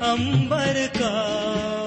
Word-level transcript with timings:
امبر 0.00 0.76
کا 0.98 1.79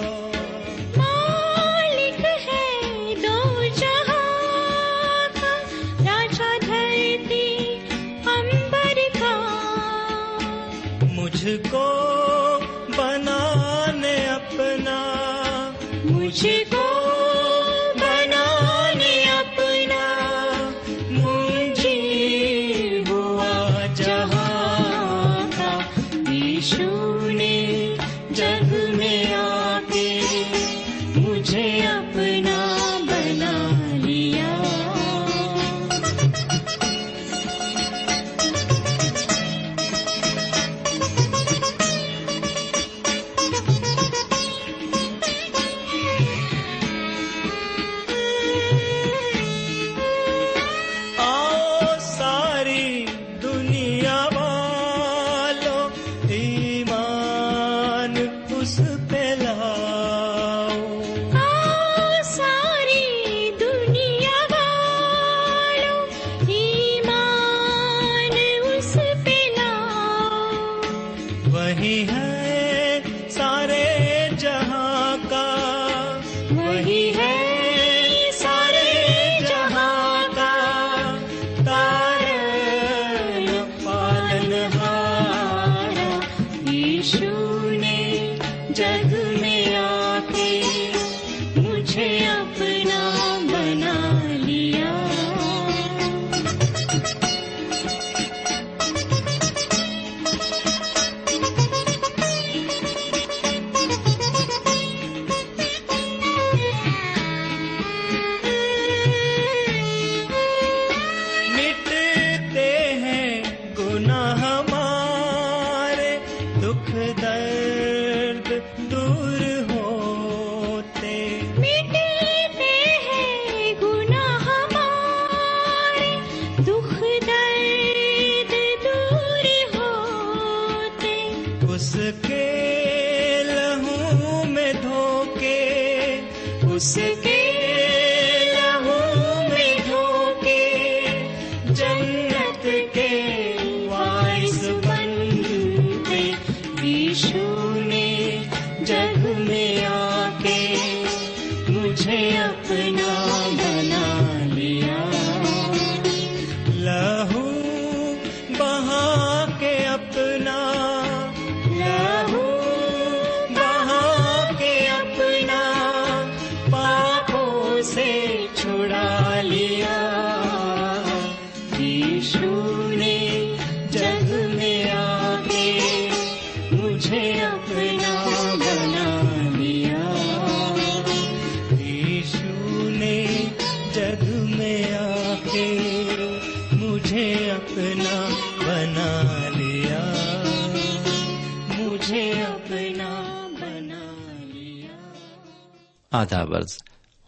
آدھا 196.24 196.46
برز 196.46 196.78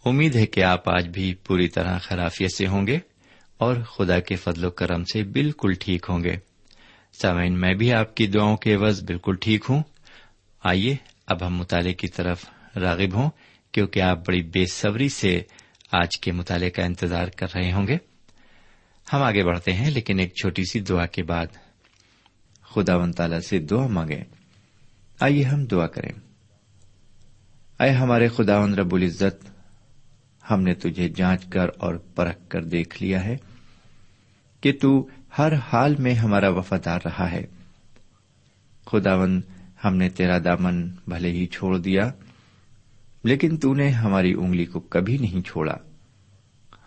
امید 0.06 0.36
ہے 0.36 0.46
کہ 0.46 0.64
آپ 0.64 0.90
آج 0.90 1.08
بھی 1.08 1.34
پوری 1.34 1.68
طرح 1.68 1.98
خرافیت 1.98 2.56
سے 2.58 2.68
ہوں 2.68 2.88
گے 2.88 3.00
اور 3.58 3.76
خدا 3.76 4.20
کے 4.20 4.36
فضل 4.36 4.66
و 4.66 4.70
کرم 4.70 5.04
سے 5.04 5.24
بالکل 5.24 5.74
ٹھیک 5.80 6.06
ہوں 6.10 6.24
گے۔ 6.24 6.38
سامعین، 7.22 7.60
میں 7.60 7.74
بھی 7.74 7.94
آپ 7.94 8.16
کی 8.16 8.28
دعاؤں 8.28 8.58
کے 8.58 8.76
عوض 8.76 9.04
بالکل 9.04 9.36
ٹھیک 9.42 9.66
ہوں۔ 9.70 9.84
آئیے، 10.64 10.96
اب 11.28 11.48
ہم 11.48 11.58
مطالعے 11.58 11.94
کی 11.94 12.08
طرف 12.08 12.46
راغب 12.76 13.14
ہوں، 13.14 13.30
کیونکہ 13.72 14.02
آپ 14.02 14.28
بڑی 14.28 14.44
بے 14.44 14.66
صبری 14.66 15.10
سے 15.10 15.42
آج 15.92 16.18
کے 16.18 16.32
مطالعے 16.32 16.70
کا 16.70 16.84
انتظار 16.84 17.28
کر 17.28 17.48
رہے 17.56 17.72
ہوں 17.72 17.88
گے۔ 17.88 17.98
ہم 19.14 19.22
آگے 19.22 19.44
بڑھتے 19.44 19.74
ہیں، 19.74 19.92
لیکن 19.92 20.20
ایک 20.20 20.34
چھوٹی 20.34 20.64
سی 20.64 20.80
دعا 20.80 21.06
کے 21.06 21.24
بعد۔ 21.24 21.48
خدا 22.62 22.96
و 22.96 23.12
تعالی 23.12 23.42
سے 23.42 23.60
دعا 23.60 23.88
مانگیں۔ 23.88 24.24
آئیے 25.20 25.44
ہم 25.44 25.66
دعا 25.66 25.88
کریں۔ 25.88 26.25
اے 27.80 27.90
ہمارے 27.90 28.28
خداون 28.28 28.74
رب 28.74 28.96
العزت، 28.96 29.50
ہم 30.52 30.62
نے 30.62 30.74
تجھے 30.74 31.10
جانچ 31.10 31.46
کر 31.46 31.68
اور 31.78 31.96
پرکھ 31.96 32.50
کر 32.50 32.64
دیکھ 32.64 33.04
لیا 33.04 33.26
ہے 33.26 33.38
کہ 34.62 34.74
تو 34.82 35.08
ہر 35.38 35.54
حال 35.54 35.96
میں 35.96 36.14
ہمارا 36.14 36.50
وفادار 36.50 37.00
رہا 37.06 37.32
ہے۔ 37.32 37.46
خداون 38.86 39.42
ہم 39.86 39.96
نے 39.96 40.10
تیرا 40.10 40.38
دامن 40.38 40.90
بھلے 41.08 41.32
ہی 41.32 41.46
چھوڑ 41.46 41.78
دیا، 41.78 42.12
لیکن 43.24 43.58
تو 43.58 43.74
نے 43.74 43.90
ہماری 43.90 44.34
انگلی 44.34 44.66
کو 44.66 44.80
کبھی 44.80 45.18
نہیں 45.18 45.42
چھوڑا۔ 45.42 45.76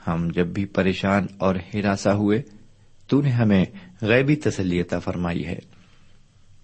ہم 0.06 0.28
جب 0.34 0.46
بھی 0.46 0.64
پریشان 0.64 1.26
اور 1.38 1.54
ہراساں 1.74 2.14
ہوئے، 2.14 2.42
تو 3.06 3.20
نے 3.20 3.30
ہمیں 3.30 3.64
غیبی 4.02 4.36
تسلیتہ 4.36 4.96
فرمائی 5.04 5.46
ہے۔ 5.46 5.58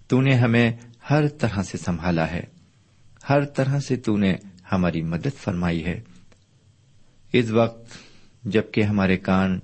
تو 0.07 0.21
نے 0.21 0.33
ہمیں 0.33 0.71
ہر 1.09 1.27
طرح 1.27 1.61
سے 1.61 1.77
سنبھالا 1.77 2.31
ہے۔ 2.31 2.54
ہر 3.29 3.45
طرح 3.45 3.79
سے 3.79 3.95
تو 3.95 4.17
نے 4.17 4.35
ہماری 4.71 5.01
مدد 5.01 5.37
فرمائی 5.37 5.85
ہے۔ 5.85 6.01
اس 7.33 7.49
وقت 7.49 7.91
جبکہ 8.43 8.83
ہمارے 8.83 9.17
کان 9.17 9.59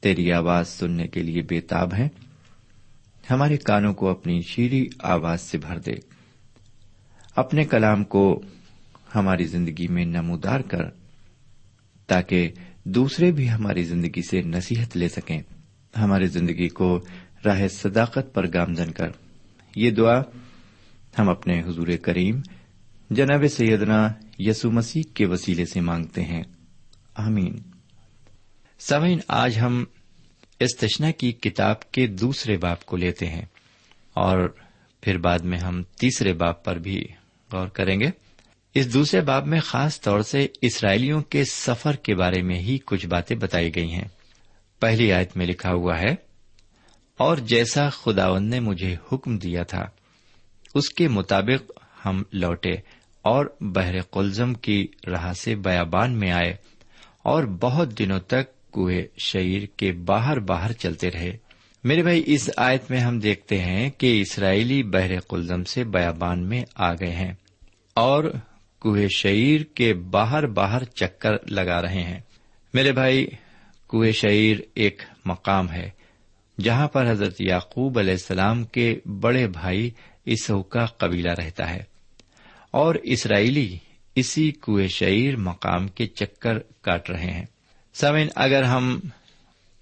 تیری 0.00 0.32
آواز 0.32 0.68
سننے 0.68 1.08
کے 1.08 1.22
لیے 1.22 1.42
بےتاب 1.42 1.94
ہیں، 1.94 2.08
ہمارے 3.30 3.56
کانوں 3.56 3.94
کو 3.94 4.08
اپنی 4.08 4.42
شیریں 4.42 4.84
آواز 4.98 5.40
سے 5.40 5.58
بھر 5.58 5.78
دے۔ 5.78 5.94
اپنے 7.36 7.64
کلام 7.64 8.04
کو 8.04 8.42
ہماری 9.14 9.44
زندگی 9.44 9.88
میں 9.88 10.04
نمودار 10.04 10.60
کر، 10.60 10.84
تاکہ 12.06 12.52
دوسرے 12.84 13.32
بھی 13.32 13.50
ہماری 13.50 13.84
زندگی 13.84 14.22
سے 14.30 14.42
نصیحت 14.42 14.96
لے 14.96 15.08
سکیں۔ 15.08 15.42
ہماری 15.98 16.26
زندگی 16.26 16.68
کو 16.68 17.04
راہ 17.44 17.68
صداقت 17.68 18.34
پر 18.34 18.46
گامزن 18.54 18.92
کر۔ 18.92 19.08
یہ 19.76 19.90
دعا 19.90 20.20
ہم 21.18 21.28
اپنے 21.28 21.62
حضور 21.62 21.86
کریم 22.02 22.40
جناب 23.10 23.46
سیدنا 23.46 24.08
یسو 24.38 24.70
مسیح 24.70 25.02
کے 25.14 25.26
وسیلے 25.26 25.64
سے 25.64 25.80
مانگتے 25.80 26.24
ہیں۔ 26.24 26.42
آمین۔ 27.14 27.58
سمین 28.78 29.18
آج 29.28 29.58
ہم 29.58 29.84
استشنا 30.60 31.10
کی 31.10 31.32
کتاب 31.32 31.92
کے 31.92 32.06
دوسرے 32.06 32.56
باپ 32.56 32.84
کو 32.84 32.96
لیتے 32.96 33.26
ہیں 33.26 33.44
اور 34.12 34.56
پھر 35.00 35.18
بعد 35.18 35.38
میں 35.38 35.58
ہم 35.58 35.82
تیسرے 35.82 36.32
باپ 36.32 36.64
پر 36.64 36.76
بھی 36.76 37.04
غور 37.52 37.68
کریں 37.68 38.00
گے۔ 38.00 38.10
اس 38.74 38.92
دوسرے 38.94 39.20
باب 39.20 39.46
میں 39.46 39.60
خاص 39.60 40.00
طور 40.00 40.20
سے 40.20 40.46
اسرائیلیوں 40.60 41.22
کے 41.22 41.44
سفر 41.44 41.96
کے 41.96 42.14
بارے 42.14 42.42
میں 42.42 42.58
ہی 42.58 42.78
کچھ 42.86 43.06
باتیں 43.06 43.36
بتائی 43.36 43.74
گئی 43.74 43.92
ہیں۔ 43.92 44.08
پہلی 44.80 45.12
آیت 45.12 45.36
میں 45.36 45.46
لکھا 45.46 45.72
ہوا 45.72 45.98
ہے، 45.98 46.14
اور 47.16 47.36
جیسا 47.36 47.88
خداون 47.88 48.44
نے 48.44 48.60
مجھے 48.60 48.96
حکم 49.12 49.38
دیا 49.38 49.62
تھا، 49.62 49.84
اس 50.74 50.88
کے 50.88 51.08
مطابق 51.08 51.72
ہم 52.04 52.22
لوٹے۔ 52.32 52.95
اور 53.26 53.46
بحر 53.60 54.00
قلزم 54.00 54.54
کی 54.54 54.86
راہ 55.06 55.32
سے 55.32 55.54
بیابان 55.54 56.12
میں 56.12 56.32
آئے 56.32 56.56
اور 57.22 57.44
بہت 57.44 57.98
دنوں 57.98 58.20
تک 58.20 58.70
کوئے 58.70 59.06
شعر 59.18 59.66
کے 59.76 59.92
باہر 59.92 60.38
باہر 60.38 60.72
چلتے 60.72 61.10
رہے۔ 61.10 61.36
میرے 61.84 62.02
بھائی، 62.02 62.22
اس 62.26 62.50
آیت 62.56 62.90
میں 62.90 63.00
ہم 63.00 63.18
دیکھتے 63.18 63.58
ہیں 63.58 63.90
کہ 63.90 64.20
اسرائیلی 64.20 64.82
بحر 64.82 65.20
قلزم 65.20 65.64
سے 65.64 65.84
بیابان 65.84 66.48
میں 66.48 66.64
آ 66.74 66.92
گئے 66.92 67.10
ہیں 67.10 67.32
اور 67.94 68.24
کوہ 68.78 68.98
شعیر 69.16 69.60
کے 69.74 69.94
باہر 69.94 70.46
باہر 70.46 70.84
چکر 70.84 71.32
لگا 71.50 71.82
رہے 71.82 72.02
ہیں۔ 72.02 72.20
میرے 72.74 72.92
بھائی، 72.92 73.26
کوہ 73.86 74.10
شعیر 74.10 74.56
ایک 74.74 75.02
مقام 75.24 75.72
ہے 75.72 75.90
جہاں 76.60 76.88
پر 76.88 77.10
حضرت 77.10 77.34
یعقوب 77.40 77.98
علیہ 77.98 78.12
السلام 78.12 78.64
کے 78.64 78.98
بڑے 79.20 79.48
بھائی 79.48 79.90
اسو 80.24 80.62
کا 80.62 80.86
قبیلہ 80.86 81.32
رہتا 81.38 81.70
ہے۔ 81.70 81.95
اور 82.76 82.94
اسرائیلی 82.94 83.78
اسی 84.14 84.50
کوئے 84.50 84.88
شعیر 84.88 85.36
مقام 85.36 85.88
کے 85.88 86.06
چکر 86.06 86.58
کاٹ 86.58 87.10
رہے 87.10 87.30
ہیں۔ 87.30 87.44
سمن 87.94 88.26
اگر 88.34 88.62
ہم 88.62 89.00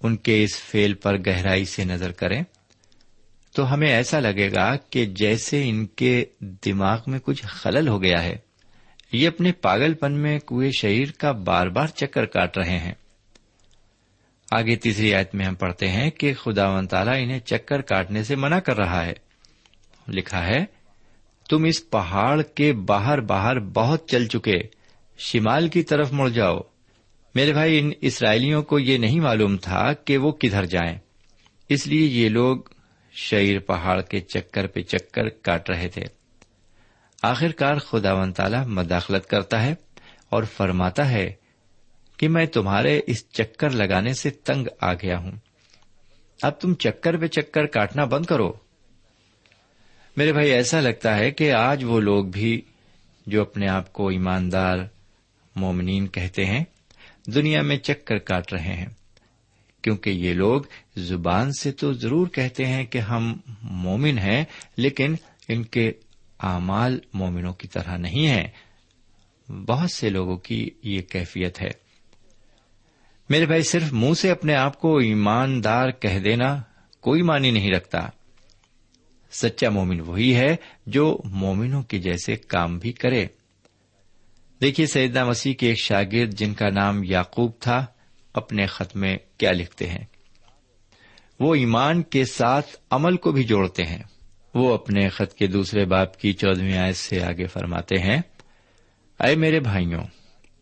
ان 0.03 0.15
کے 0.15 0.43
اس 0.43 0.61
فیل 0.61 0.93
پر 0.93 1.17
گہرائی 1.17 1.65
سے 1.65 1.83
نظر 1.83 2.11
کریں، 2.11 2.43
تو 3.55 3.73
ہمیں 3.73 3.89
ایسا 3.89 4.19
لگے 4.19 4.51
گا 4.51 4.75
کہ 4.75 5.05
جیسے 5.05 5.69
ان 5.69 5.85
کے 5.85 6.25
دماغ 6.41 6.97
میں 7.07 7.19
کچھ 7.19 7.45
خلل 7.45 7.87
ہو 7.87 8.03
گیا 8.03 8.23
ہے، 8.23 8.35
یہ 9.11 9.27
اپنے 9.27 9.51
پاگل 9.51 9.93
پن 9.93 10.11
میں 10.11 10.39
کوئے 10.39 10.69
شعیر 10.79 11.11
کا 11.17 11.31
بار 11.31 11.67
بار 11.67 11.87
چکر 11.87 12.25
کاٹ 12.25 12.57
رہے 12.57 12.79
ہیں۔ 12.79 12.93
آگے 14.51 14.75
تیسری 14.75 15.13
آیت 15.13 15.35
میں 15.35 15.45
ہم 15.45 15.55
پڑھتے 15.55 15.87
ہیں 15.87 16.09
کہ 16.09 16.33
خدا 16.33 16.69
و 16.69 16.85
تعالیٰ 16.85 17.23
انہیں 17.23 17.39
چکر 17.39 17.81
کاٹنے 17.81 18.23
سے 18.23 18.35
منع 18.35 18.59
کر 18.59 18.77
رہا 18.77 19.05
ہے۔ 19.05 19.13
لکھا 20.07 20.47
ہے 20.47 20.74
تم 21.49 21.63
اس 21.63 21.89
پہاڑ 21.89 22.41
کے 22.41 22.73
باہر 22.73 23.21
باہر 23.21 23.59
بہت 23.59 24.09
چل 24.09 24.27
چکے۔ 24.27 24.59
شمال 25.17 25.67
کی 25.67 25.83
طرف 25.83 26.13
مڑ 26.13 26.29
جاؤ۔ 26.29 26.59
میرے 27.35 27.53
بھائی، 27.53 27.79
ان 27.79 27.91
اسرائیلیوں 28.01 28.63
کو 28.63 28.79
یہ 28.79 28.97
نہیں 28.97 29.19
معلوم 29.19 29.57
تھا 29.57 29.93
کہ 29.93 30.17
وہ 30.17 30.31
کدھر 30.31 30.65
جائیں۔ 30.65 30.97
اس 31.69 31.87
لیے 31.87 32.07
یہ 32.07 32.29
لوگ 32.29 32.57
شعر 33.11 33.59
پہاڑ 33.59 34.01
کے 34.01 34.19
چکر 34.19 34.67
پہ 34.67 34.81
چکر 34.81 35.29
کاٹ 35.29 35.69
رہے 35.69 35.87
تھے۔ 35.87 36.01
آخر 37.21 37.51
کار 37.51 37.77
خدا 37.77 38.13
ون 38.13 38.33
تعالی 38.33 38.57
مداخلت 38.67 39.27
کرتا 39.27 39.63
ہے 39.63 39.75
اور 40.29 40.43
فرماتا 40.43 41.09
ہے 41.09 41.33
کہ 42.17 42.27
میں 42.27 42.45
تمہارے 42.45 43.01
اس 43.07 43.29
چکر 43.29 43.69
لگانے 43.69 44.13
سے 44.13 44.29
تنگ 44.29 44.67
آ 44.81 44.93
گیا 44.93 45.17
ہوں۔ 45.17 45.31
اب 46.41 46.51
تم 46.59 46.73
چکر 46.73 47.17
پہ 47.17 47.27
چکر 47.27 47.65
کاٹنا 47.65 48.05
بند 48.05 48.25
کرو۔ 48.25 48.64
میرے 50.17 50.33
بھائی، 50.33 50.51
ایسا 50.51 50.79
لگتا 50.79 51.17
ہے 51.17 51.31
کہ 51.31 51.53
آج 51.53 51.83
وہ 51.83 51.99
لوگ 51.99 52.25
بھی 52.25 52.61
جو 53.27 53.41
اپنے 53.41 53.67
آپ 53.67 53.93
کو 53.93 54.07
ایماندار 54.07 54.77
مومنین 55.55 56.07
کہتے 56.07 56.45
ہیں، 56.45 56.63
دنیا 57.27 57.61
میں 57.61 57.77
چکر 57.77 58.17
کاٹ 58.17 58.53
رہے 58.53 58.73
ہیں۔ 58.73 58.85
کیونکہ 59.81 60.09
یہ 60.09 60.33
لوگ 60.33 60.61
زبان 60.97 61.51
سے 61.51 61.71
تو 61.71 61.93
ضرور 61.93 62.27
کہتے 62.27 62.65
ہیں 62.65 62.85
کہ 62.85 62.97
ہم 62.97 63.37
مومن 63.61 64.17
ہیں، 64.17 64.45
لیکن 64.77 65.15
ان 65.47 65.63
کے 65.63 65.91
اعمال 66.39 66.99
مومنوں 67.13 67.53
کی 67.53 67.67
طرح 67.67 67.97
نہیں 67.97 68.27
ہیں۔ 68.27 68.47
بہت 69.51 69.91
سے 69.91 70.09
لوگوں 70.09 70.37
کی 70.37 70.69
یہ 70.83 71.01
کیفیت 71.01 71.61
ہے۔ 71.61 71.71
میرے 73.29 73.45
بھائی، 73.45 73.63
صرف 73.63 73.93
منہ 73.93 74.13
سے 74.13 74.31
اپنے 74.31 74.55
آپ 74.55 74.79
کو 74.79 74.97
ایماندار 74.97 75.89
کہہ 75.89 76.19
دینا 76.19 76.61
کوئی 76.99 77.21
معنی 77.21 77.51
نہیں 77.51 77.71
رکھتا۔ 77.71 77.99
سچا 79.41 79.69
مومن 79.69 79.99
وہی 79.99 80.35
ہے 80.35 80.55
جو 80.85 81.21
مومنوں 81.25 81.83
کے 81.83 81.99
جیسے 81.99 82.35
کام 82.35 82.77
بھی 82.77 82.91
کرے۔ 82.91 83.27
دیکھیے 84.61 84.87
سیدہ 84.87 85.25
مسیح 85.25 85.53
کے 85.53 85.67
ایک 85.67 85.79
شاگرد 85.83 86.33
جن 86.33 86.53
کا 86.53 86.69
نام 86.69 87.03
یعقوب 87.03 87.51
تھا، 87.59 87.85
اپنے 88.33 88.65
خط 88.65 88.95
میں 88.95 89.17
کیا 89.37 89.51
لکھتے 89.51 89.87
ہیں؟ 89.87 90.05
وہ 91.39 91.55
ایمان 91.55 92.03
کے 92.03 92.25
ساتھ 92.25 92.67
عمل 92.91 93.17
کو 93.17 93.31
بھی 93.31 93.43
جوڑتے 93.43 93.83
ہیں۔ 93.83 94.03
وہ 94.53 94.73
اپنے 94.73 95.09
خط 95.09 95.33
کے 95.33 95.47
دوسرے 95.47 95.85
باپ 95.85 96.17
کی 96.17 96.33
چودہویں 96.33 96.77
آیت 96.77 96.95
سے 96.95 97.23
آگے 97.23 97.47
فرماتے 97.47 97.99
ہیں، 97.99 98.21
اے 99.19 99.35
میرے 99.35 99.59
بھائیوں، 99.59 100.03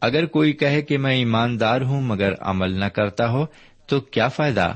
اگر 0.01 0.25
کوئی 0.25 0.53
کہے 0.53 0.82
کہ 0.82 0.98
میں 0.98 1.15
ایماندار 1.15 1.82
ہوں 1.82 2.01
مگر 2.01 2.34
عمل 2.39 2.80
نہ 2.80 2.86
کرتا 2.86 3.30
ہو 3.30 3.46
تو 3.88 4.00
کیا 4.00 4.27
فائدہ؟ 4.27 4.74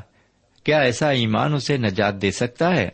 کیا 0.63 0.79
ایسا 0.79 1.09
ایمان 1.09 1.53
اسے 1.53 1.77
نجات 1.77 2.21
دے 2.21 2.31
سکتا 2.31 2.75
ہے؟ 2.75 2.89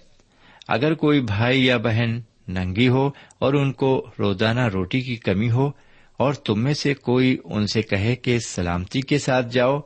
اگر 0.67 0.93
کوئی 0.93 1.21
بھائی 1.21 1.65
یا 1.65 1.77
بہن 1.77 2.21
ننگی 2.47 2.87
ہو 2.87 3.09
اور 3.39 3.53
ان 3.53 3.71
کو 3.71 4.05
روزانہ 4.19 4.67
روٹی 4.67 5.01
کی 5.01 5.15
کمی 5.15 5.51
ہو 5.51 5.71
اور 6.17 6.33
تم 6.33 6.63
میں 6.63 6.73
سے 6.73 6.93
کوئی 6.93 7.37
ان 7.43 7.67
سے 7.67 7.81
کہے 7.81 8.15
کہ 8.15 8.39
سلامتی 8.39 9.01
کے 9.01 9.17
ساتھ 9.17 9.51
جاؤ، 9.51 9.79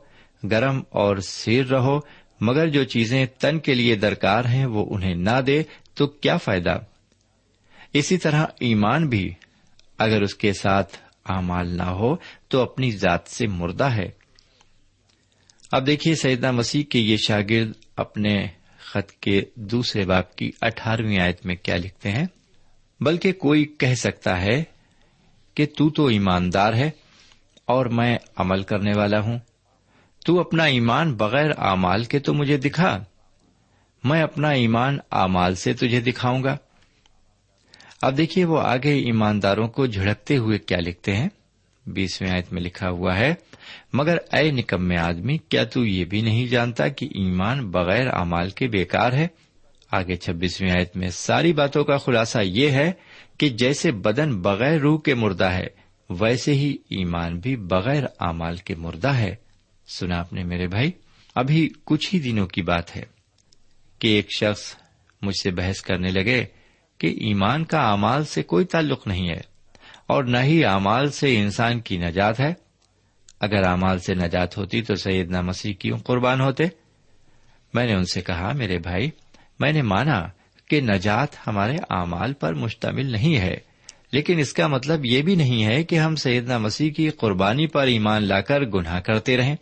گرم 0.50 0.82
اور 0.90 1.16
سیر 1.16 1.66
رہو، 1.66 2.00
مگر 2.40 2.68
جو 2.68 2.84
چیزیں 2.84 3.26
تن 3.26 3.58
کے 3.58 3.74
لیے 3.74 3.94
درکار 3.94 4.44
ہیں 4.44 4.66
وہ 4.66 4.86
انہیں 4.90 5.14
نہ 5.14 5.40
دے 5.46 5.62
تو 5.94 6.06
کیا 6.06 6.36
فائدہ؟ 6.36 6.78
اسی 7.92 8.18
طرح 8.18 8.44
ایمان 8.60 9.08
بھی، 9.08 9.32
اگر 9.98 10.22
اس 10.22 10.34
کے 10.34 10.52
ساتھ 10.52 10.96
اعمال 11.26 11.76
نہ 11.76 11.82
ہو 11.82 12.16
تو 12.48 12.60
اپنی 12.60 12.90
ذات 12.90 13.28
سے 13.28 13.46
مردہ 13.46 13.84
ہے۔ 13.84 14.10
اب 15.72 15.86
دیکھیے 15.86 16.14
سیدنا 16.14 16.50
مسیح 16.50 16.82
کے 16.84 16.98
یہ 16.98 17.16
شاگرد 17.16 17.72
اپنے 17.96 18.46
خط 18.92 19.10
کے 19.10 19.42
دوسرے 19.54 20.04
باپ 20.04 20.36
کی 20.36 20.50
اٹھارہویں 20.60 21.18
آیت 21.18 21.46
میں 21.46 21.56
کیا 21.56 21.76
لکھتے 21.76 22.12
ہیں؟ 22.12 22.26
بلکہ 23.00 23.32
کوئی 23.32 23.64
کہہ 23.64 23.94
سکتا 23.94 24.40
ہے 24.40 24.64
کہ 25.54 25.66
تو 25.66 25.90
تو 25.90 26.06
ایماندار 26.06 26.72
ہے 26.72 26.90
اور 27.64 27.86
میں 27.86 28.18
عمل 28.36 28.62
کرنے 28.62 28.92
والا 28.96 29.20
ہوں۔ 29.20 29.38
تو 30.26 30.40
اپنا 30.40 30.64
ایمان 30.64 31.14
بغیر 31.14 31.50
اعمال 31.58 32.04
کے 32.04 32.18
تو 32.18 32.34
مجھے 32.34 32.56
دکھا۔ 32.56 33.04
میں 34.04 34.22
اپنا 34.22 34.48
ایمان 34.48 34.98
اعمال 35.12 35.54
سے 35.54 35.72
تجھے 35.72 36.00
دکھاؤں 36.00 36.44
گا۔ 36.44 36.56
اب 38.02 38.16
دیکھیے 38.16 38.44
وہ 38.44 38.60
آگے 38.60 38.94
ایمانداروں 38.94 39.68
کو 39.68 39.86
جھڑکتے 39.86 40.36
ہوئے 40.36 40.58
کیا 40.58 40.78
لکھتے 40.80 41.16
ہیں؟ 41.16 41.28
بیسویں 41.92 42.30
آیت 42.30 42.52
میں 42.52 42.62
لکھا 42.62 42.90
ہوا 42.90 43.18
ہے، 43.18 43.34
مگر 43.92 44.16
اے 44.32 44.50
نکم 44.50 44.84
میں 44.84 44.96
آدمی، 44.96 45.38
کیا 45.38 45.64
تو 45.64 45.84
یہ 45.84 46.04
بھی 46.04 46.20
نہیں 46.20 46.46
جانتا 46.46 46.88
کہ 46.88 47.04
ایمان 47.04 47.70
بغیر 47.70 48.06
اعمال 48.06 48.50
کے 48.50 48.68
بیکار 48.68 49.12
ہے؟ 49.12 49.26
آگے 49.90 50.16
چھبیسویں 50.16 50.70
آیت 50.70 50.96
میں 50.96 51.08
ساری 51.08 51.52
باتوں 51.52 51.84
کا 51.84 51.96
خلاصہ 51.96 52.38
یہ 52.44 52.70
ہے 52.70 52.92
کہ 53.38 53.48
جیسے 53.48 53.92
بدن 53.92 54.42
بغیر 54.42 54.78
روح 54.78 55.00
کے 55.00 55.14
مردہ 55.14 55.44
ہے، 55.44 55.66
ویسے 56.10 56.54
ہی 56.54 56.72
ایمان 56.72 57.38
بھی 57.38 57.56
بغیر 57.56 58.02
اعمال 58.20 58.56
کے 58.56 58.74
مردہ 58.74 59.14
ہے۔ 59.14 59.34
سنا 59.88 60.18
آپ 60.18 60.32
نے 60.32 60.44
میرے 60.44 60.66
بھائی، 60.66 60.90
ابھی 61.34 61.68
کچھ 61.84 62.14
ہی 62.14 62.20
دنوں 62.20 62.46
کی 62.46 62.62
بات 62.62 62.96
ہے 62.96 63.02
کہ 63.98 64.08
ایک 64.08 64.32
شخص 64.38 64.74
مجھ 65.22 65.36
سے 65.42 65.50
بحث 65.50 65.80
کرنے 65.80 66.08
لگے 66.08 66.44
کہ 66.98 67.06
ایمان 67.06 67.64
کا 67.64 67.78
اعمال 67.78 68.24
سے 68.24 68.42
کوئی 68.42 68.64
تعلق 68.64 69.06
نہیں 69.06 69.28
ہے۔ 69.28 69.40
اور 70.08 70.24
نہ 70.24 70.38
ہی 70.38 70.64
اعمال 70.64 71.10
سے 71.10 71.40
انسان 71.40 71.80
کی 71.80 71.98
نجات 71.98 72.40
ہے۔ 72.40 72.54
اگر 73.40 73.66
اعمال 73.66 73.98
سے 73.98 74.14
نجات 74.14 74.58
ہوتی 74.58 74.82
تو 74.82 74.94
سیدنا 74.94 75.40
مسیح 75.40 75.74
کیوں 75.74 75.98
قربان 75.98 76.40
ہوتے؟ 76.40 76.64
میں 77.74 77.86
نے 77.86 77.94
ان 77.94 78.04
سے 78.04 78.20
کہا، 78.20 78.52
میرے 78.52 78.78
بھائی، 78.78 79.10
میں 79.60 79.72
نے 79.72 79.82
مانا 79.82 80.28
کہ 80.68 80.80
نجات 80.80 81.28
ہمارے 81.46 81.76
اعمال 81.90 82.32
پر 82.32 82.54
مشتمل 82.54 83.06
نہیں 83.06 83.36
ہے۔ 83.36 83.56
لیکن 84.12 84.38
اس 84.38 84.52
کا 84.52 84.66
مطلب 84.66 85.04
یہ 85.04 85.22
بھی 85.22 85.34
نہیں 85.34 85.64
ہے 85.64 85.84
کہ 85.84 85.98
ہم 85.98 86.16
سیدنا 86.16 86.58
مسیح 86.58 86.90
کی 86.90 87.10
قربانی 87.10 87.66
پر 87.66 87.86
ایمان 87.86 88.22
لا 88.22 88.40
کر 88.40 88.60
گناہ 88.60 89.00
کرتے 89.00 89.36
رہیں۔ 89.36 89.56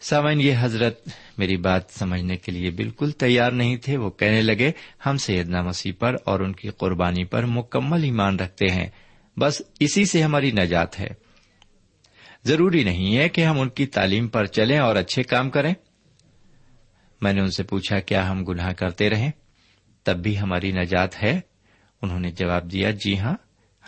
سامن 0.00 0.40
یہ 0.40 0.54
حضرت 0.60 1.08
میری 1.38 1.56
بات 1.56 1.82
سمجھنے 1.90 2.36
کے 2.36 2.52
لیے 2.52 2.70
بالکل 2.70 3.10
تیار 3.10 3.52
نہیں 3.52 3.76
تھے۔ 3.76 3.96
وہ 3.96 4.10
کہنے 4.10 4.42
لگے، 4.42 4.72
ہم 5.06 5.16
سیدنا 5.16 5.62
مسیح 5.62 5.92
پر 5.98 6.16
اور 6.24 6.40
ان 6.40 6.52
کی 6.52 6.68
قربانی 6.68 7.24
پر 7.24 7.44
مکمل 7.46 8.02
ایمان 8.02 8.36
رکھتے 8.36 8.66
ہیں۔ 8.66 8.86
بس 9.40 9.62
اسی 9.80 10.04
سے 10.04 10.22
ہماری 10.22 10.50
نجات 10.50 11.00
ہے۔ 11.00 11.08
ضروری 12.44 12.84
نہیں 12.84 13.16
ہے 13.16 13.28
کہ 13.28 13.44
ہم 13.44 13.60
ان 13.60 13.68
کی 13.68 13.86
تعلیم 13.86 14.28
پر 14.28 14.46
چلیں 14.46 14.78
اور 14.78 14.96
اچھے 14.96 15.22
کام 15.22 15.50
کریں۔ 15.50 15.74
میں 17.20 17.32
نے 17.32 17.40
ان 17.40 17.50
سے 17.50 17.62
پوچھا، 17.62 18.00
کیا 18.00 18.30
ہم 18.30 18.44
گناہ 18.44 18.72
کرتے 18.72 19.10
رہیں؟ 19.10 19.30
تب 20.02 20.16
بھی 20.16 20.40
ہماری 20.40 20.72
نجات 20.72 21.22
ہے۔ 21.22 21.40
انہوں 22.02 22.20
نے 22.20 22.30
جواب 22.30 22.72
دیا 22.72 22.90
جی 22.90 23.18
ہاں 23.18 23.34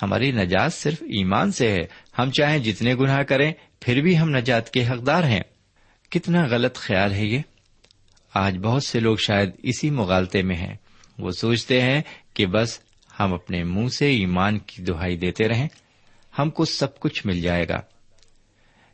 ہماری 0.03 0.33
نجات 0.33 0.75
صرف 0.75 1.03
ایمان 1.03 1.53
سے 1.53 1.71
ہے۔ 1.73 1.87
ہم 2.19 2.31
چاہیں 2.31 2.59
جتنے 2.59 2.95
گناہ 2.95 3.23
کریں، 3.23 3.53
پھر 3.81 4.01
بھی 4.01 4.19
ہم 4.19 4.31
نجات 4.31 4.71
کے 4.71 4.89
حقدار 4.89 5.25
ہیں۔ 5.25 5.43
کتنا 6.11 6.47
غلط 6.47 6.77
خیال 6.77 7.13
ہے 7.13 7.25
یہ۔ 7.25 7.39
آج 8.35 8.59
بہت 8.59 8.85
سے 8.85 9.01
لوگ 9.01 9.17
شاید 9.17 9.51
اسی 9.63 9.91
مغالطے 9.91 10.43
میں 10.43 10.57
ہیں۔ 10.57 10.75
وہ 11.19 11.31
سوچتے 11.31 11.83
ہیں 11.83 12.03
کہ 12.35 12.47
بس 12.47 12.81
ہم 13.21 13.35
اپنے 13.35 13.65
منہ 13.65 13.89
سے 13.89 14.11
ایمان 14.11 14.59
کی 14.59 14.83
دہائی 14.83 15.17
دیتے 15.17 15.49
رہیں، 15.49 15.69
ہم 16.39 16.51
کو 16.51 16.65
سب 16.65 17.01
کچھ 17.01 17.27
مل 17.27 17.41
جائے 17.41 17.69
گا۔ 17.69 17.81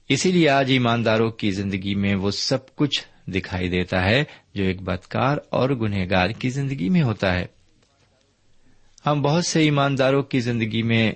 اسی 0.08 0.32
لیے 0.32 0.48
آج 0.48 0.70
ایمانداروں 0.70 1.30
کی 1.30 1.50
زندگی 1.50 1.94
میں 1.94 2.14
وہ 2.14 2.30
سب 2.30 2.76
کچھ 2.76 3.30
دکھائی 3.30 3.68
دیتا 3.68 4.04
ہے 4.04 4.24
جو 4.54 4.64
ایک 4.64 4.82
بدکار 4.82 5.36
اور 5.50 5.70
گنہگار 5.70 6.30
کی 6.30 6.50
زندگی 6.50 6.88
میں 6.88 7.02
ہوتا 7.02 7.34
ہے۔ 7.34 7.46
ہم 9.06 9.22
بہت 9.22 9.46
سے 9.46 9.60
ایمانداروں 9.60 10.22
کی 10.22 10.40
زندگی 10.40 10.82
میں 10.82 11.12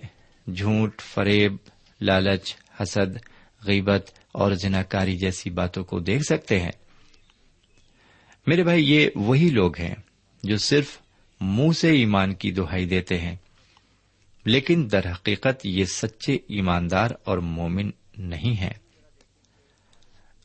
جھوٹ، 0.57 1.01
فریب، 1.01 1.57
لالچ، 2.01 2.57
حسد، 2.83 3.17
غیبت 3.67 4.11
اور 4.33 4.53
جناکاری 4.53 5.17
جیسی 5.17 5.51
باتوں 5.51 5.85
کو 5.85 6.01
دیکھ 6.01 6.23
سکتے 6.23 6.61
ہیں۔ 6.61 6.73
میرے 8.47 8.63
بھائی، 8.63 8.93
یہ 8.93 9.11
وہی 9.15 9.49
لوگ 9.49 9.79
ہیں 9.79 9.95
جو 10.43 10.57
صرف 10.57 10.99
منہ 11.41 11.73
سے 11.73 11.91
ایمان 11.91 12.35
کی 12.35 12.51
دہائی 12.51 12.87
دیتے 12.87 13.19
ہیں۔ 13.19 13.37
لیکن 14.45 14.89
در 14.93 15.13
حقیقت 15.13 15.67
یہ 15.67 15.85
سچے 15.85 16.35
ایماندار 16.35 17.11
اور 17.25 17.39
مومن 17.39 17.91
نہیں 18.19 18.61
ہیں۔ 18.61 18.73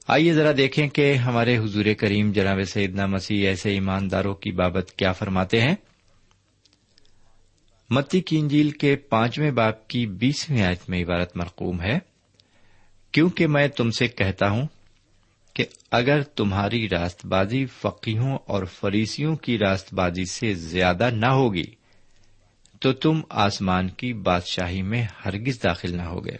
آئیے 0.08 0.34
ذرا 0.34 0.52
دیکھیں 0.58 0.90
کہ 0.90 1.14
ہمارے 1.14 1.58
حضور 1.58 1.86
کریم 1.98 2.32
جناب 2.32 2.64
سیدنا 2.64 3.06
مسیح 3.06 3.48
ایسے 3.48 3.70
ایمانداروں 3.70 4.36
کی 4.36 4.52
بابت 4.52 4.94
کیا 4.98 5.12
فرماتے 5.12 5.62
ہیں۔ 5.62 5.76
متی 7.90 8.22
کی 8.22 8.40
انجیل 8.40 8.72
کے 8.72 8.96
پانچویں 8.96 9.52
باپ 9.52 9.88
کی 9.88 10.06
بیسویں 10.06 10.64
آیت 10.64 10.90
میں 10.90 11.04
عبارت 11.04 11.38
مرقوم 11.38 11.82
ہے۔ 11.82 12.00
کیونکہ 13.12 13.48
میں 13.48 13.68
تم 13.68 13.92
سے 13.92 14.08
کہتا 14.08 14.50
ہوں 14.50 14.68
کہ 15.56 15.66
اگر 15.92 16.22
تمہاری 16.22 16.90
راست 16.90 17.26
بازی 17.26 17.66
فقیوں 17.66 18.38
اور 18.46 18.64
فریسیوں 18.64 19.36
کی 19.36 19.58
راست 19.58 19.94
بازی 19.94 20.26
سے 20.26 20.54
زیادہ 20.54 21.10
نہ 21.14 21.26
ہوگی، 21.26 21.76
تو 22.80 22.94
تم 22.94 23.22
آسمان 23.30 23.90
کی 23.90 24.14
بادشاہی 24.14 24.82
میں 24.82 25.06
ہرگز 25.26 25.64
داخل 25.64 25.98
نہ 25.98 26.02
ہوگے۔ 26.02 26.38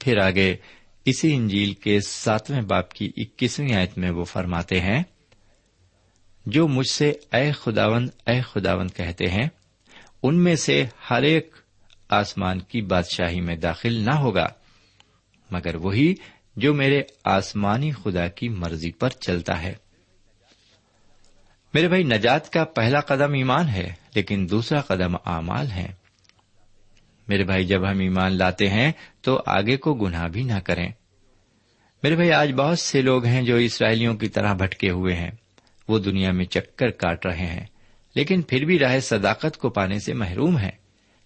پھر 0.00 0.18
آگے 0.18 0.56
اسی 1.04 1.34
انجیل 1.34 1.72
کے 1.72 2.00
ساتویں 2.00 2.62
باپ 2.62 2.92
کی 2.92 3.12
اکیسویں 3.16 3.74
آیت 3.74 3.98
میں 3.98 4.10
وہ 4.10 4.24
فرماتے 4.24 4.80
ہیں، 4.80 5.02
جو 6.46 6.68
مجھ 6.68 6.90
سے 6.90 7.10
اے 7.32 7.52
خداوند 7.52 8.08
اے 8.26 8.40
خداوند 8.40 8.90
کہتے 8.96 9.28
ہیں، 9.28 9.48
ان 10.22 10.34
میں 10.34 10.56
سے 10.56 10.84
ہر 11.10 11.22
ایک 11.22 11.54
آسمان 12.08 12.60
کی 12.60 12.82
بادشاہی 12.82 13.40
میں 13.40 13.56
داخل 13.56 13.92
نہ 13.92 14.14
ہوگا۔ 14.14 14.46
مگر 15.50 15.74
وہی 15.74 16.14
جو 16.56 16.74
میرے 16.74 17.02
آسمانی 17.24 17.90
خدا 17.90 18.28
کی 18.28 18.48
مرضی 18.48 18.92
پر 18.92 19.08
چلتا 19.08 19.62
ہے۔ 19.62 19.72
میرے 21.74 21.88
بھائی، 21.88 22.02
نجات 22.02 22.52
کا 22.52 22.64
پہلا 22.64 23.00
قدم 23.00 23.32
ایمان 23.32 23.68
ہے، 23.68 23.92
لیکن 24.14 24.46
دوسرا 24.50 24.80
قدم 24.80 25.16
اعمال 25.24 25.70
ہے۔ 25.70 25.92
میرے 27.28 27.44
بھائی، 27.44 27.66
جب 27.66 27.90
ہم 27.90 27.98
ایمان 27.98 28.38
لاتے 28.38 28.68
ہیں 28.68 28.92
تو 29.20 29.42
آگے 29.46 29.76
کو 29.76 29.94
گناہ 29.94 30.28
بھی 30.28 30.42
نہ 30.42 30.58
کریں۔ 30.58 30.88
میرے 32.02 32.14
بھائی، 32.14 32.32
آج 32.32 32.52
بہت 32.52 32.78
سے 32.78 33.02
لوگ 33.02 33.24
ہیں 33.24 33.42
جو 33.42 33.56
اسرائیلیوں 33.56 34.16
کی 34.16 34.28
طرح 34.28 34.52
بھٹکے 34.52 34.90
ہوئے 34.90 35.14
ہیں۔ 35.14 35.30
وہ 35.88 35.98
دنیا 35.98 36.32
میں 36.32 36.44
چکر 36.44 36.90
کاٹ 36.90 37.26
رہے 37.26 37.46
ہیں، 37.46 37.66
لیکن 38.14 38.42
پھر 38.42 38.64
بھی 38.64 38.78
راہ 38.78 38.98
صداقت 38.98 39.58
کو 39.58 39.70
پانے 39.70 39.98
سے 39.98 40.14
محروم 40.14 40.58
ہیں، 40.58 40.70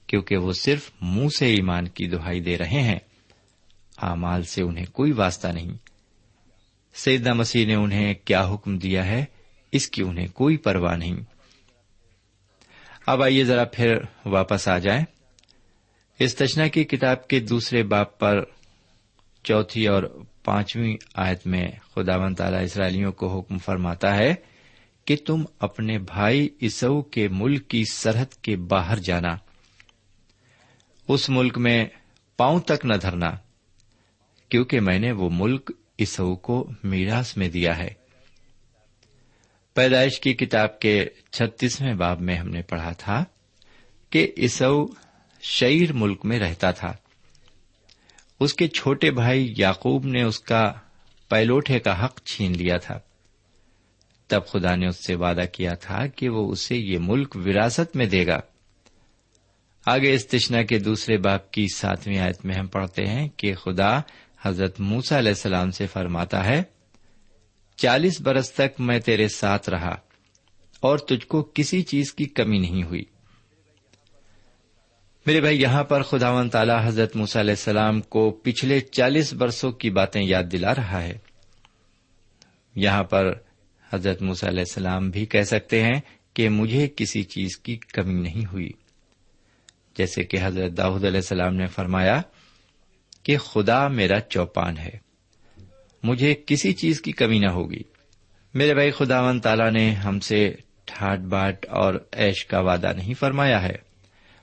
کیونکہ 0.06 0.37
وہ 0.37 0.52
صرف 0.52 0.90
منہ 1.00 1.28
سے 1.38 1.47
ایمان 1.47 1.88
کی 1.88 2.06
دہائی 2.06 2.40
دے 2.40 2.58
رہے 2.58 2.82
ہیں۔ 2.82 2.99
ہاں، 4.02 4.11
اعمال 4.11 4.43
سے 4.43 4.62
انہیں 4.62 4.87
کوئی 4.87 5.12
واسطہ 5.12 5.49
نہیں۔ 5.49 5.73
سیدنا 6.95 7.33
مسیح 7.33 7.67
نے 7.67 7.75
انہیں 7.75 8.14
کیا 8.14 8.49
حکم 8.49 8.78
دیا 8.78 9.07
ہے؟ 9.07 9.25
اس 9.73 9.88
کی 9.88 10.02
انہیں 10.02 10.26
کوئی 10.26 10.57
پرواہ 10.57 10.97
نہیں۔ 10.97 11.17
اب 13.07 13.23
آئیے 13.23 13.45
ذرا 13.45 13.64
پھر 13.64 13.97
واپس 14.25 14.69
آ 14.69 14.78
جائیں۔ 14.78 15.05
اس 16.19 16.35
تشنا 16.35 16.67
کی 16.67 16.85
کتاب 16.85 17.28
کے 17.28 17.40
دوسرے 17.40 17.83
باپ 17.83 18.19
پر 18.19 18.45
چوتھی 19.45 19.87
اور 19.87 20.02
پانچویں 20.45 20.97
آیت 21.14 21.47
میں 21.47 21.69
خدا 21.95 22.17
و 22.17 22.35
تعالی 22.35 22.57
اسرائیلیوں 22.57 23.12
کو 23.12 23.38
حکم 23.38 23.59
فرماتا 23.59 24.17
ہے 24.17 24.35
کہ 25.05 25.17
تم 25.26 25.45
اپنے 25.59 25.99
بھائی 25.99 26.49
اسو 26.61 27.02
کے 27.02 27.28
ملک 27.28 27.69
کی 27.69 27.85
سرحد 27.93 28.35
کے 28.43 28.57
باہر 28.57 28.99
جانا۔ 28.99 29.37
اس 31.09 31.31
ملک 31.31 31.59
میں 31.59 31.87
پاؤں 32.37 32.61
تک 32.61 32.85
نہ 32.85 32.95
دھرنا۔ 32.95 33.31
کیونکہ 34.49 34.81
میں 34.81 34.99
نے 34.99 35.12
وہ 35.12 35.31
ملک 35.33 35.71
اسو 35.99 36.37
کو 36.37 36.71
میراث 36.85 37.37
میں 37.37 37.49
دیا 37.49 37.78
ہے۔ 37.78 37.88
پیدائش 39.75 40.21
کی 40.21 40.35
کتاب 40.35 40.81
کے 40.81 41.07
چھتیسویں 41.31 41.95
باب 41.95 42.21
میں 42.21 42.37
ہم 42.37 42.49
نے 42.49 42.62
پڑھا 42.62 42.93
تھا 42.93 43.25
کہ 44.11 44.33
اسو 44.37 44.87
شعر 45.43 45.93
ملک 45.93 46.25
میں 46.25 46.38
رہتا 46.38 46.71
تھا۔ 46.71 46.93
اس 48.40 48.55
کے 48.55 48.69
چھوٹے 48.69 49.11
بھائی 49.11 49.55
یعقوب 49.57 50.07
نے 50.07 50.23
اس 50.23 50.40
کا 50.40 50.73
پیلوٹے 51.28 51.78
کا 51.78 52.05
حق 52.05 52.21
چھین 52.25 52.52
لیا 52.52 52.76
تھا۔ 52.76 52.99
تب 54.26 54.47
خدا 54.47 54.76
نے 54.76 54.87
اس 54.87 55.07
سے 55.07 55.14
وعدہ 55.14 55.43
کیا 55.52 55.75
تھا 55.75 56.07
کہ 56.07 56.28
وہ 56.28 56.52
اسے 56.52 56.76
یہ 56.76 56.99
ملک 57.00 57.37
وراثت 57.37 57.97
میں 57.97 58.07
دے 58.07 58.26
گا۔ 58.26 58.40
آگے 59.87 60.14
اس 60.14 60.26
تشنا 60.26 60.62
کے 60.62 60.78
دوسرے 60.78 61.17
باپ 61.17 61.50
کی 61.50 61.67
ساتویں 61.75 62.19
آیت 62.19 62.45
میں 62.45 62.55
ہم 62.55 62.67
پڑھتے 62.67 63.07
ہیں 63.07 63.28
کہ 63.37 63.55
خدا 63.55 64.00
حضرت 64.42 64.80
موسا 64.80 65.18
علیہ 65.18 65.30
السلام 65.30 65.71
سے 65.71 65.87
فرماتا 65.87 66.45
ہے، 66.45 66.62
چالیس 67.76 68.21
برس 68.21 68.50
تک 68.50 68.80
میں 68.80 68.99
تیرے 69.00 69.28
ساتھ 69.28 69.71
رہا 69.71 69.97
اور 70.80 70.99
تجھ 70.99 71.26
کو 71.26 71.50
کسی 71.54 71.83
چیز 71.83 72.14
کی 72.14 72.25
کمی 72.25 72.59
نہیں 72.59 72.83
ہوئی۔ 72.83 73.04
میرے 75.26 75.40
بھائی، 75.40 75.61
یہاں 75.61 75.85
پر 75.85 76.02
خدا 76.02 76.30
و 76.30 76.49
تعالی 76.49 76.73
حضرت 76.85 77.16
موسیٰ 77.16 77.42
علیہ 77.42 77.52
السلام 77.52 78.00
کو 78.00 78.30
پچھلے 78.30 78.80
چالیس 78.80 79.33
برسوں 79.33 79.73
کی 79.73 79.90
باتیں 79.90 80.23
یاد 80.23 80.45
دلا 80.52 80.75
رہا 80.75 81.02
ہے۔ 81.02 81.18
یہاں 82.75 83.04
پر 83.04 83.33
حضرت 83.92 84.23
موسیٰ 84.23 84.49
علیہ 84.49 84.61
السلام 84.61 85.11
بھی 85.11 85.26
کہہ 85.26 85.42
سکتے 85.42 85.83
ہیں 85.83 86.00
کہ 86.35 86.49
مجھے 86.49 86.88
کسی 86.97 87.23
چیز 87.23 87.57
کی 87.59 87.76
کمی 87.76 88.14
نہیں 88.14 88.47
ہوئی۔ 88.52 88.71
جیسے 89.99 90.25
کہ 90.25 90.38
حضرت 90.42 90.76
داؤد 90.76 91.04
علیہ 91.04 91.21
السلام 91.21 91.54
نے 91.54 91.66
فرمایا 91.66 92.21
کہ 93.22 93.38
خدا 93.38 93.88
میرا 93.88 94.20
چوپان 94.20 94.78
ہے۔ 94.78 95.08
مجھے 96.02 96.34
کسی 96.46 96.72
چیز 96.72 97.00
کی 97.00 97.12
کمی 97.12 97.38
نہ 97.38 97.50
ہوگی۔ 97.50 97.82
میرے 98.54 98.75
بھائی 98.75 98.90
خدا 98.90 99.20
و 99.20 99.38
تعالی 99.38 99.70
نے 99.70 99.90
ہم 99.90 100.20
سے 100.20 100.54
ٹھاٹ 100.84 101.18
باٹ 101.18 101.66
اور 101.68 101.94
ایش 102.12 102.46
کا 102.46 102.60
وعدہ 102.60 102.92
نہیں 102.96 103.14
فرمایا 103.14 103.62
ہے۔ 103.62 103.88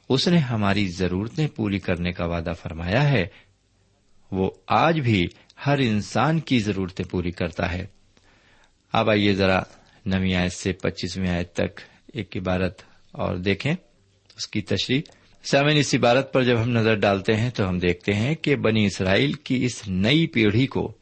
اس 0.10 0.28
نے 0.28 0.38
ہماری 0.38 0.88
ضرورتیں 0.88 1.48
پوری 1.48 1.80
کرنے 1.80 2.12
کا 2.12 2.26
وعدہ 2.26 2.54
فرمایا 2.62 3.10
ہے۔ 3.10 3.26
وہ 4.32 4.52
آج 4.68 5.00
بھی 5.00 5.28
ہر 5.66 5.78
انسان 5.78 6.40
کی 6.40 6.60
ضرورتیں 6.60 7.06
پوری 7.06 7.32
کرتا 7.32 7.72
ہے۔ 7.72 7.86
اب 8.92 9.10
آئیے 9.10 9.34
ذرا 9.34 9.60
نویں 10.06 10.36
آیت 10.36 10.54
سے 10.54 10.74
پچیسویں 10.74 11.30
آیت 11.30 11.54
تک 11.54 11.82
ایک 12.14 12.38
عبارت 12.38 12.82
اور 13.12 13.36
دیکھیں۔ 13.36 13.74
اس 14.38 14.48
کی 14.48 14.62
تشریح 14.62 15.02
سامن 15.46 15.78
اس 15.78 15.96
عبارت 15.96 16.34
پر 16.34 16.44
جب 16.44 16.62
ہم 16.62 16.70
نظر 16.70 16.96
ڈالتے 16.96 17.36
ہیں 17.36 17.50
تو 17.50 17.70
ہم 17.70 17.80
دیکھتے 17.80 18.14
ہیں 18.14 18.36
کہ 18.36 18.56
بنی 18.56 18.86
اسرائیل 18.86 19.34
کی 19.34 19.66
اس 19.66 19.88
نئی 19.88 20.28
پیڑھی 20.28 20.68
کو 20.68 20.94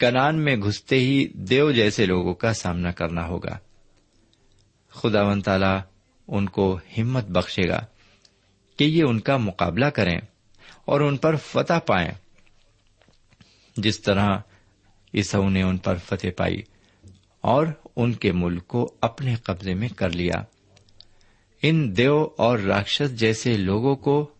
کنان 0.00 0.44
میں 0.44 0.56
گھستے 0.56 0.98
ہی 0.98 1.26
دیو 1.26 1.70
جیسے 1.70 2.06
لوگوں 2.06 2.34
کا 2.34 2.52
سامنا 2.52 2.90
کرنا 2.90 3.26
ہوگا۔ 3.26 3.58
خدا 4.90 5.22
ون 5.22 5.42
تعالی 5.42 5.78
ان 6.28 6.48
کو 6.48 6.78
ہمت 6.98 7.24
بخشے 7.24 7.68
گا 7.68 7.84
کہ 8.78 8.84
یہ 8.84 9.02
ان 9.02 9.20
کا 9.20 9.36
مقابلہ 9.36 9.86
کریں 9.86 10.20
اور 10.84 11.00
ان 11.00 11.16
پر 11.16 11.36
فتح 11.36 11.78
پائیں۔ 11.86 12.10
جس 13.76 14.00
طرح 14.00 14.28
عیسو 15.14 15.48
نے 15.48 15.62
ان 15.62 15.76
پر 15.76 15.96
فتح 15.96 16.28
پائی 16.36 16.62
اور 17.40 17.66
ان 17.96 18.12
کے 18.12 18.32
ملک 18.32 18.66
کو 18.66 18.94
اپنے 19.00 19.34
قبضے 19.34 19.74
میں 19.74 19.88
کر 19.88 20.10
لیا۔ 20.10 20.42
ان 21.62 21.96
دیو 21.96 22.28
اور 22.36 22.58
راکشس 22.58 23.10
جیسے 23.20 23.56
لوگوں 23.56 23.96
کو 23.96 24.30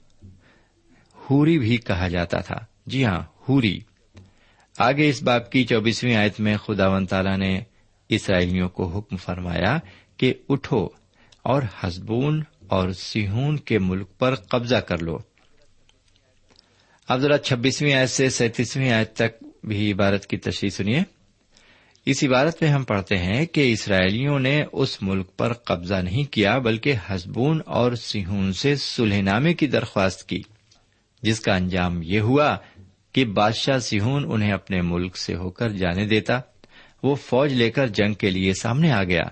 ہوری 1.30 1.59
بھی 1.59 1.76
کہا 1.76 2.09
جاتا 2.09 2.40
تھا۔ 2.40 2.59
جی 2.87 3.04
ہاں 3.04 3.22
ہوری 3.48 3.80
آگے 4.78 5.09
اس 5.09 5.22
باپ 5.22 5.50
کی 5.50 5.64
چوبیسویں 5.64 6.16
آیت 6.16 6.40
میں 6.40 6.56
خدا 6.56 6.88
ون 6.88 7.06
تعالی 7.06 7.37
نے 7.37 7.61
اسرائیلیوں 8.09 8.68
کو 8.68 8.87
حکم 8.87 9.16
فرمایا 9.16 9.78
کہ 10.16 10.35
اٹھو 10.48 10.88
اور 11.42 11.62
ہسبون 11.85 12.42
اور 12.68 12.90
سیہون 12.90 13.56
کے 13.56 13.78
ملک 13.78 14.18
پر 14.18 14.35
قبضہ 14.35 14.76
کر 14.76 14.98
لو۔ 14.98 15.18
اب 17.09 17.18
ذرا 17.18 17.38
چھبیسویں 17.38 17.94
آیت 17.94 18.11
سے 18.11 18.30
سینتیسویں 18.30 18.92
آیت 18.92 19.14
تک 19.14 19.44
بھی 19.64 19.92
عبارت 19.92 20.26
کی 20.26 20.37
تشریح 20.37 20.70
سنیے۔ 20.70 21.02
اس 22.10 22.24
عبارت 22.24 22.62
میں 22.62 22.70
ہم 22.70 22.84
پڑھتے 22.84 23.18
ہیں 23.18 23.46
کہ 23.46 23.72
اسرائیلیوں 23.72 24.38
نے 24.38 24.64
اس 24.72 25.02
ملک 25.02 25.36
پر 25.36 25.52
قبضہ 25.52 25.94
نہیں 25.94 26.32
کیا 26.32 26.58
بلکہ 26.58 26.94
ہسبون 27.10 27.60
اور 27.66 27.92
سیہون 27.92 28.52
سے 28.52 28.76
سلح 28.76 29.20
نامے 29.20 29.54
کی 29.54 29.66
درخواست 29.66 30.28
کی، 30.28 30.40
جس 31.22 31.40
کا 31.40 31.54
انجام 31.54 32.00
یہ 32.02 32.20
ہوا 32.20 32.56
کہ 33.12 33.24
بادشاہ 33.24 33.78
سیہون 33.78 34.24
انہیں 34.32 34.52
اپنے 34.52 34.80
ملک 34.82 35.16
سے 35.16 35.34
ہو 35.34 35.50
کر 35.50 35.68
جانے 35.68 36.06
دیتا، 36.06 36.40
وہ 37.02 37.14
فوج 37.14 37.52
لے 37.52 37.70
کر 37.70 37.86
جنگ 37.86 38.14
کے 38.14 38.30
لیے 38.30 38.54
سامنے 38.54 38.92
آ 38.92 39.02
گیا۔ 39.02 39.22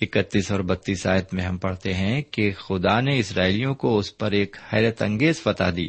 اکتیس 0.00 0.50
اور 0.50 0.60
بتیس 0.60 1.06
آیت 1.06 1.34
میں 1.34 1.44
ہم 1.44 1.56
پڑھتے 1.56 1.94
ہیں 1.94 2.22
کہ 2.22 2.50
خدا 2.52 3.00
نے 3.00 3.18
اسرائیلیوں 3.18 3.74
کو 3.74 3.98
اس 3.98 4.18
پر 4.18 4.32
ایک 4.32 4.56
حیرت 4.72 5.02
انگیز 5.02 5.42
فتح 5.42 5.70
دی۔ 5.76 5.88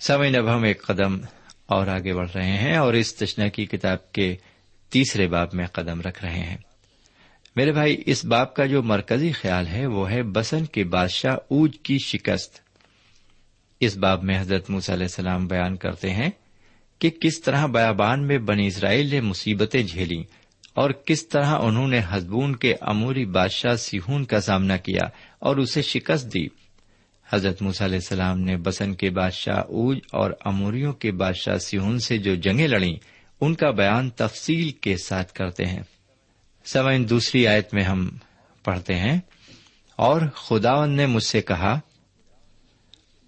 سمے 0.00 0.28
اب 0.28 0.54
ہم 0.54 0.62
ایک 0.62 0.82
قدم 0.82 1.18
اور 1.66 1.86
آگے 1.86 2.12
بڑھ 2.12 2.30
رہے 2.34 2.56
ہیں 2.56 2.76
اور 2.76 2.94
اس 2.94 3.14
تشنا 3.14 3.48
کی 3.48 3.66
کتاب 3.66 4.12
کے 4.12 4.36
تیسرے 4.90 5.28
باب 5.28 5.48
میں 5.52 5.66
قدم 5.66 6.00
رکھ 6.00 6.24
رہے 6.24 6.38
ہیں۔ 6.38 6.56
میرے 7.56 7.72
بھائی، 7.72 8.02
اس 8.06 8.24
باپ 8.24 8.54
کا 8.54 8.66
جو 8.66 8.82
مرکزی 8.82 9.32
خیال 9.32 9.66
ہے، 9.66 9.86
وہ 9.86 10.10
ہے 10.10 10.22
بسن 10.22 10.64
کے 10.64 10.84
بادشاہ 10.84 11.32
اوج 11.32 11.70
کی 11.82 11.98
شکست۔ 11.98 12.58
اس 13.80 13.96
باب 13.96 14.24
میں 14.24 14.40
حضرت 14.40 14.70
موس 14.70 14.90
علیہ 14.90 15.04
السلام 15.04 15.46
بیان 15.46 15.76
کرتے 15.76 16.10
ہیں 16.10 16.30
کہ 16.98 17.10
کس 17.10 17.40
طرح 17.40 17.66
بیابان 17.66 18.26
میں 18.26 18.38
بنی 18.38 18.66
اسرائیل 18.66 19.06
نے 19.06 19.20
مصیبتیں 19.20 19.82
جھیلی 19.82 20.22
اور 20.74 20.90
کس 20.90 21.28
طرح 21.28 21.58
انہوں 21.62 21.88
نے 21.88 22.00
ہزبون 22.14 22.56
کے 22.56 22.74
اموری 22.80 23.24
بادشاہ 23.24 23.74
سیہون 23.74 24.24
کا 24.24 24.40
سامنا 24.40 24.76
کیا 24.76 25.02
اور 25.38 25.56
اسے 25.56 25.82
شکست 25.82 26.34
دی۔ 26.34 26.46
حضرت 27.32 27.62
موس 27.62 27.82
علیہ 27.82 27.94
السلام 27.94 28.40
نے 28.40 28.56
بسن 28.56 28.94
کے 28.94 29.10
بادشاہ 29.10 29.56
اوج 29.56 29.98
اور 30.12 30.30
اموریوں 30.44 30.92
کے 30.92 31.12
بادشاہ 31.12 31.56
سیہون 31.56 31.98
سے 31.98 32.18
جو 32.18 32.34
جنگیں 32.34 32.68
لڑیں 32.68 32.96
ان 33.40 33.54
کا 33.54 33.70
بیان 33.70 34.10
تفصیل 34.10 34.70
کے 34.70 34.96
ساتھ 34.96 35.32
کرتے 35.32 35.66
ہیں۔ 35.66 35.82
سوئن 36.66 37.08
دوسری 37.10 37.46
آیت 37.46 37.74
میں 37.74 37.84
ہم 37.84 38.08
پڑھتے 38.64 38.94
ہیں، 38.94 39.18
اور 39.98 40.20
خداون 40.36 40.90
نے 40.90 41.06
مجھ 41.06 41.22
سے 41.22 41.40
کہا، 41.42 41.78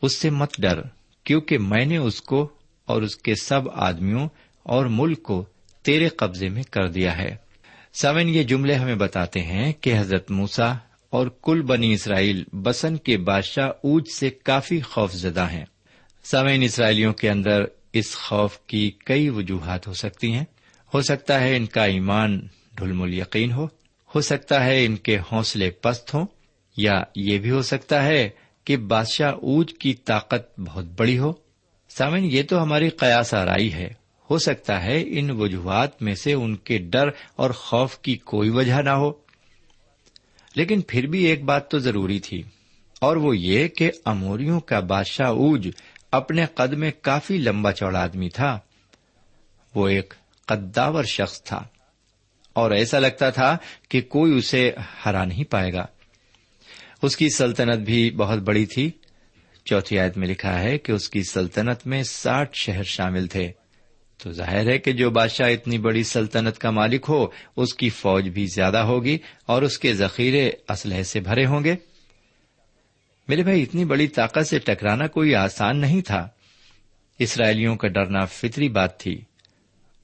اس 0.03 0.17
سے 0.17 0.31
مت 0.31 0.57
ڈر، 0.59 0.81
کیونکہ 1.27 1.59
میں 1.59 1.85
نے 1.85 1.97
اس 1.97 2.21
کو 2.23 2.49
اور 2.89 3.03
اس 3.03 3.17
کے 3.17 3.35
سب 3.35 3.71
آدمیوں 3.73 4.29
اور 4.67 4.87
ملک 4.87 5.23
کو 5.23 5.45
تیرے 5.85 6.09
قبضے 6.09 6.49
میں 6.49 6.63
کر 6.63 6.89
دیا 6.89 7.17
ہے۔ 7.17 7.35
سمن 7.95 8.29
یہ 8.29 8.43
جملے 8.43 8.75
ہمیں 8.75 8.95
بتاتے 8.95 9.41
ہیں 9.41 9.73
کہ 9.73 9.99
حضرت 9.99 10.31
موسا 10.31 10.73
اور 11.13 11.27
کل 11.43 11.63
بنی 11.63 11.93
اسرائیل 11.93 12.43
بسن 12.53 12.97
کے 12.97 13.17
بادشاہ 13.19 13.69
اوج 13.69 14.05
سے 14.15 14.31
کافی 14.31 14.81
خوف 14.81 15.13
زدہ 15.13 15.49
ہیں۔ 15.51 15.65
سمین 16.25 16.63
اسرائیلیوں 16.63 17.13
کے 17.13 17.31
اندر 17.31 17.65
اس 17.93 18.17
خوف 18.17 18.59
کی 18.59 18.91
کئی 18.91 19.29
وجوہات 19.29 19.87
ہو 19.87 19.93
سکتی 19.93 20.33
ہیں۔ 20.33 20.45
ہو 20.95 21.03
سکتا 21.03 21.41
ہے 21.41 21.57
ان 21.57 21.67
کا 21.67 21.85
ایمان 21.85 22.47
ڈھلمل 22.77 23.15
یقین 23.15 23.53
ہو۔ 23.53 23.65
ہو 24.15 24.21
سکتا 24.21 24.65
ہے 24.65 24.85
ان 24.85 24.97
کے 24.97 25.19
حوصلے 25.19 25.71
پست 25.71 26.15
ہوں۔ 26.15 26.27
یا 26.77 27.03
یہ 27.17 27.39
بھی 27.39 27.51
ہو 27.51 27.63
سکتا 27.63 28.05
ہے 28.05 28.29
کہ 28.65 28.77
بادشاہ 28.77 29.33
اوج 29.33 29.75
کی 29.75 29.95
طاقت 29.95 30.61
بہت 30.61 30.85
بڑی 30.85 31.19
ہو۔ 31.19 31.33
سامن 31.89 32.25
یہ 32.25 32.43
تو 32.43 32.63
ہماری 32.63 32.89
قیاس 32.89 33.35
آرائی 33.35 33.73
ہے۔ 33.73 33.89
ہو 34.31 34.39
سکتا 34.39 34.83
ہے 34.83 35.05
ان 35.07 35.31
وجوہات 35.31 36.03
میں 36.03 36.15
سے 36.15 36.33
ان 36.33 36.57
کے 36.57 36.79
ڈر 36.79 37.09
اور 37.37 37.51
خوف 37.51 37.99
کی 37.99 38.17
کوئی 38.17 38.51
وجہ 38.51 38.75
نہ 38.75 38.91
ہو۔ 38.91 39.13
لیکن 40.55 40.81
پھر 40.81 41.07
بھی 41.07 41.25
ایک 41.25 41.45
بات 41.45 41.71
تو 41.71 41.79
ضروری 41.79 42.21
تھی، 42.21 42.43
اور 43.01 43.17
وہ 43.17 43.37
یہ 43.37 43.69
کہ 43.69 43.91
اموریوں 44.05 44.61
کا 44.61 44.81
بادشاہ 44.81 45.27
اوج 45.27 45.69
اپنے 46.11 46.47
قد 46.55 46.73
میں 46.73 46.91
کافی 47.03 47.39
لمبا 47.39 47.73
چوڑا 47.73 48.03
آدمی 48.03 48.29
تھا۔ 48.29 48.59
وہ 49.75 49.89
ایک 49.89 50.15
قداور 50.47 51.05
شخص 51.05 51.43
تھا۔ 51.43 51.65
اور 52.53 52.71
ایسا 52.71 52.99
لگتا 52.99 53.31
تھا 53.31 53.57
کہ 53.89 54.01
کوئی 54.01 54.39
اسے 54.39 54.73
ہرا 55.07 55.25
نہیں 55.25 55.45
پائے 55.45 55.73
گا۔ 55.73 55.87
اس 57.03 57.17
کی 57.17 57.29
سلطنت 57.29 57.79
بھی 57.79 58.11
بہت 58.11 58.39
بڑی 58.39 58.67
تھی۔ 58.67 58.91
چوتھی 59.65 59.99
آیت 59.99 60.17
میں 60.17 60.29
لکھا 60.29 60.61
ہے 60.61 60.79
کہ 60.79 60.93
اس 60.93 61.09
کی 61.09 61.23
سلطنت 61.23 61.87
میں 61.87 62.03
ساٹھ 62.03 62.51
شہر 62.55 62.83
شامل 62.83 63.27
تھے۔ 63.27 63.53
تو 64.23 64.33
ظاہر 64.33 64.71
ہے 64.71 64.79
کہ 64.79 64.93
جو 64.93 65.11
بادشاہ 65.11 65.51
اتنی 65.51 65.79
بڑی 65.79 66.03
سلطنت 66.03 66.59
کا 66.59 66.71
مالک 66.71 67.07
ہو، 67.09 67.27
اس 67.57 67.75
کی 67.75 67.91
فوج 67.91 68.29
بھی 68.29 68.47
زیادہ 68.47 68.79
ہوگی 68.79 69.19
اور 69.47 69.63
اس 69.63 69.79
کے 69.79 69.95
ذخیرے 69.95 70.51
اسلحے 70.69 71.05
سے 71.05 71.21
بھرے 71.21 71.47
ہوں 71.47 71.65
گے۔ 71.65 71.77
میرے 73.31 73.43
بھائی، 73.43 73.63
اتنی 73.63 73.85
بڑی 73.85 74.07
طاقت 74.07 74.47
سے 74.47 74.59
ٹکرانا 74.59 75.07
کوئی 75.07 75.35
آسان 75.35 75.77
نہیں 75.77 76.01
تھا۔ 76.01 76.29
اسرائیلیوں 77.19 77.77
کا 77.77 77.89
ڈرنا 77.89 78.25
فطری 78.25 78.69
بات 78.69 79.01
تھی۔ 79.01 79.21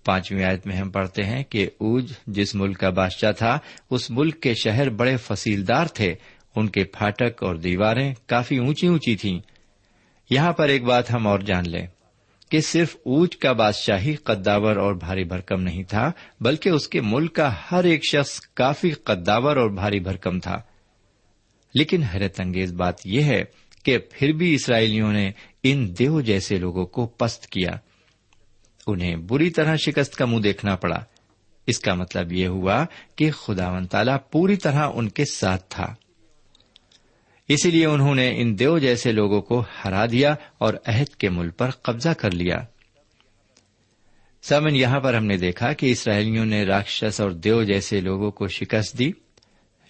پانچویں 0.05 0.45
آیت 0.45 0.67
میں 0.67 0.77
ہم 0.77 0.91
پڑھتے 0.91 1.25
ہیں 1.25 1.45
کہ 1.45 1.67
اوج 1.67 2.13
جس 2.27 2.55
ملک 2.55 2.79
کا 2.79 2.91
بادشاہ 2.91 3.33
تھا، 3.33 3.59
اس 3.91 4.11
ملک 4.11 4.41
کے 4.41 4.55
شہر 4.55 4.91
بڑے 4.91 5.17
فصیلدار 5.17 5.87
تھے۔ 5.87 6.15
ان 6.57 6.69
کے 6.69 6.85
پھاٹک 6.85 7.43
اور 7.43 7.55
دیواریں 7.55 8.15
کافی 8.27 8.57
اونچی 8.59 8.87
اونچی 8.87 9.17
تھیں۔ 9.17 9.41
یہاں 10.31 10.53
پر 10.53 10.69
ایک 10.69 10.85
بات 10.85 11.15
ہم 11.15 11.27
اور 11.27 11.41
جان 11.41 11.71
لیں 11.71 11.87
کہ 12.51 12.61
صرف 12.61 12.97
اوج 12.97 13.37
کا 13.37 13.53
بادشاہ 13.53 14.01
ہی 14.01 14.15
قداور 14.15 14.77
اور 14.77 14.95
بھاری 14.95 15.25
بھرکم 15.25 15.63
نہیں 15.63 15.83
تھا، 15.83 16.13
بلکہ 16.41 16.69
اس 16.69 16.89
کے 16.89 17.01
ملک 17.01 17.35
کا 17.35 17.55
ہر 17.73 17.85
ایک 17.85 18.05
شخص 18.11 18.41
کافی 18.41 18.91
قداور 18.91 19.57
اور 19.57 19.71
بھاری 19.71 20.01
بھرکم 20.01 20.41
تھا۔ 20.41 20.63
لیکن 21.79 22.03
حیرت 22.03 22.41
انگیز 22.41 22.73
بات 22.73 23.07
یہ 23.07 23.23
ہے 23.23 23.45
کہ 23.85 23.99
پھر 23.99 24.33
بھی 24.33 24.55
اسرائیلیوں 24.55 25.13
نے 25.13 25.31
ان 25.63 25.99
دیو 25.99 26.21
جیسے 26.21 26.57
لوگوں 26.57 26.87
کو 26.87 27.07
پست 27.07 27.47
کیا۔ 27.47 27.71
انہیں 28.87 29.17
بری 29.17 29.51
طرح 29.51 29.77
شکست 29.77 30.15
کا 30.17 30.25
منہ 30.25 30.41
دیکھنا 30.41 30.77
پڑا۔ 30.77 31.05
اس 31.67 31.79
کا 31.79 31.95
مطلب 31.95 32.33
یہ 32.33 32.47
ہوا 32.47 32.85
کہ 33.17 33.31
خدا 33.31 33.71
و 33.71 33.87
تعالی 33.87 34.13
پوری 34.31 34.57
طرح 34.57 34.89
ان 34.95 35.09
کے 35.09 35.25
ساتھ 35.25 35.65
تھا۔ 35.69 35.95
اسی 37.49 37.71
لیے 37.71 37.87
انہوں 37.87 38.15
نے 38.15 38.41
ان 38.41 38.59
دیو 38.59 38.79
جیسے 38.79 39.13
لوگوں 39.13 39.43
کو 39.43 39.65
ہرا 39.85 40.07
دیا 40.07 40.35
اور 40.59 40.75
عہد 40.87 41.09
کے 41.09 41.29
ملک 41.29 41.59
پر 41.59 41.71
قبضہ 41.71 42.09
کر 42.09 42.31
لیا۔ 42.31 42.57
سمن 44.43 44.77
یہاں 44.77 45.01
پر 45.01 45.15
ہم 45.15 45.25
نے 45.25 45.37
دیکھا 45.37 45.73
کہ 45.73 45.91
اسرائیلیوں 45.91 46.45
نے 46.45 46.65
راکشس 46.65 47.21
اور 47.21 47.31
دیو 47.31 47.63
جیسے 47.63 48.01
لوگوں 48.01 48.31
کو 48.31 48.49
شکست 48.49 48.99
دی۔ 48.99 49.11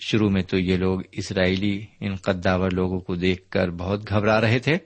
شروع 0.00 0.30
میں 0.30 0.42
تو 0.42 0.58
یہ 0.58 0.76
لوگ 0.76 1.00
اسرائیلی 1.12 1.86
ان 2.00 2.16
قداور 2.16 2.70
لوگوں 2.70 3.00
کو 3.00 3.14
دیکھ 3.14 3.50
کر 3.50 3.70
بہت 3.70 4.08
گھبرا 4.08 4.40
رہے 4.40 4.58
تھے۔ 4.58 4.78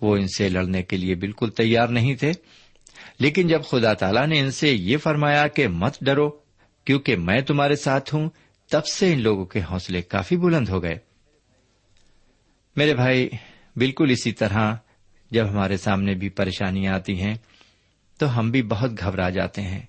وہ 0.00 0.16
ان 0.16 0.26
سے 0.28 0.48
لڑنے 0.48 0.82
کے 0.82 0.96
لیے 0.96 1.14
بالکل 1.14 1.50
تیار 1.50 1.88
نہیں 1.88 2.14
تھے۔ 2.14 2.32
لیکن 3.18 3.48
جب 3.48 3.64
خدا 3.64 3.94
تعالیٰ 3.94 4.26
نے 4.26 4.40
ان 4.40 4.50
سے 4.50 4.72
یہ 4.72 4.96
فرمایا 4.96 5.46
کہ 5.46 5.68
مت 5.68 5.96
ڈرو، 6.00 6.30
کیونکہ 6.84 7.16
میں 7.16 7.40
تمہارے 7.40 7.76
ساتھ 7.76 8.14
ہوں، 8.14 8.30
تب 8.70 8.86
سے 8.86 9.12
ان 9.12 9.20
لوگوں 9.20 9.44
کے 9.44 9.60
حوصلے 9.70 10.02
کافی 10.02 10.36
بلند 10.36 10.68
ہو 10.68 10.82
گئے۔ 10.82 10.98
میرے 12.76 12.94
بھائی، 12.94 13.28
بالکل 13.76 14.10
اسی 14.10 14.32
طرح 14.32 14.74
جب 15.30 15.48
ہمارے 15.50 15.76
سامنے 15.76 16.14
بھی 16.14 16.28
پریشانیاں 16.28 16.94
آتی 16.94 17.20
ہیں، 17.20 17.34
تو 18.18 18.38
ہم 18.38 18.50
بھی 18.50 18.62
بہت 18.62 18.90
گھبرا 19.00 19.30
جاتے 19.30 19.62
ہیں۔ 19.62 19.82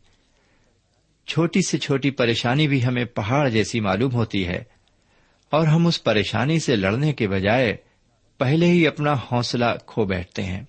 چھوٹی 1.27 1.59
سے 1.67 1.77
چھوٹی 1.77 2.12
پریشانی 2.12 2.67
بھی 2.67 2.86
ہمیں 2.86 3.05
پہاڑ 3.05 3.49
جیسی 3.49 3.79
معلوم 3.79 4.12
ہوتی 4.13 4.47
ہے 4.47 4.63
اور 5.49 5.67
ہم 5.67 5.88
اس 5.88 6.03
پریشانی 6.03 6.59
سے 6.59 6.75
لڑنے 6.75 7.13
کے 7.13 7.27
بجائے 7.27 7.77
پہلے 8.38 8.65
ہی 8.65 8.88
اپنا 8.88 9.13
حوصلہ 9.31 9.65
کھو 9.86 10.05
بیٹھتے 10.05 10.43
ہیں 10.43 10.63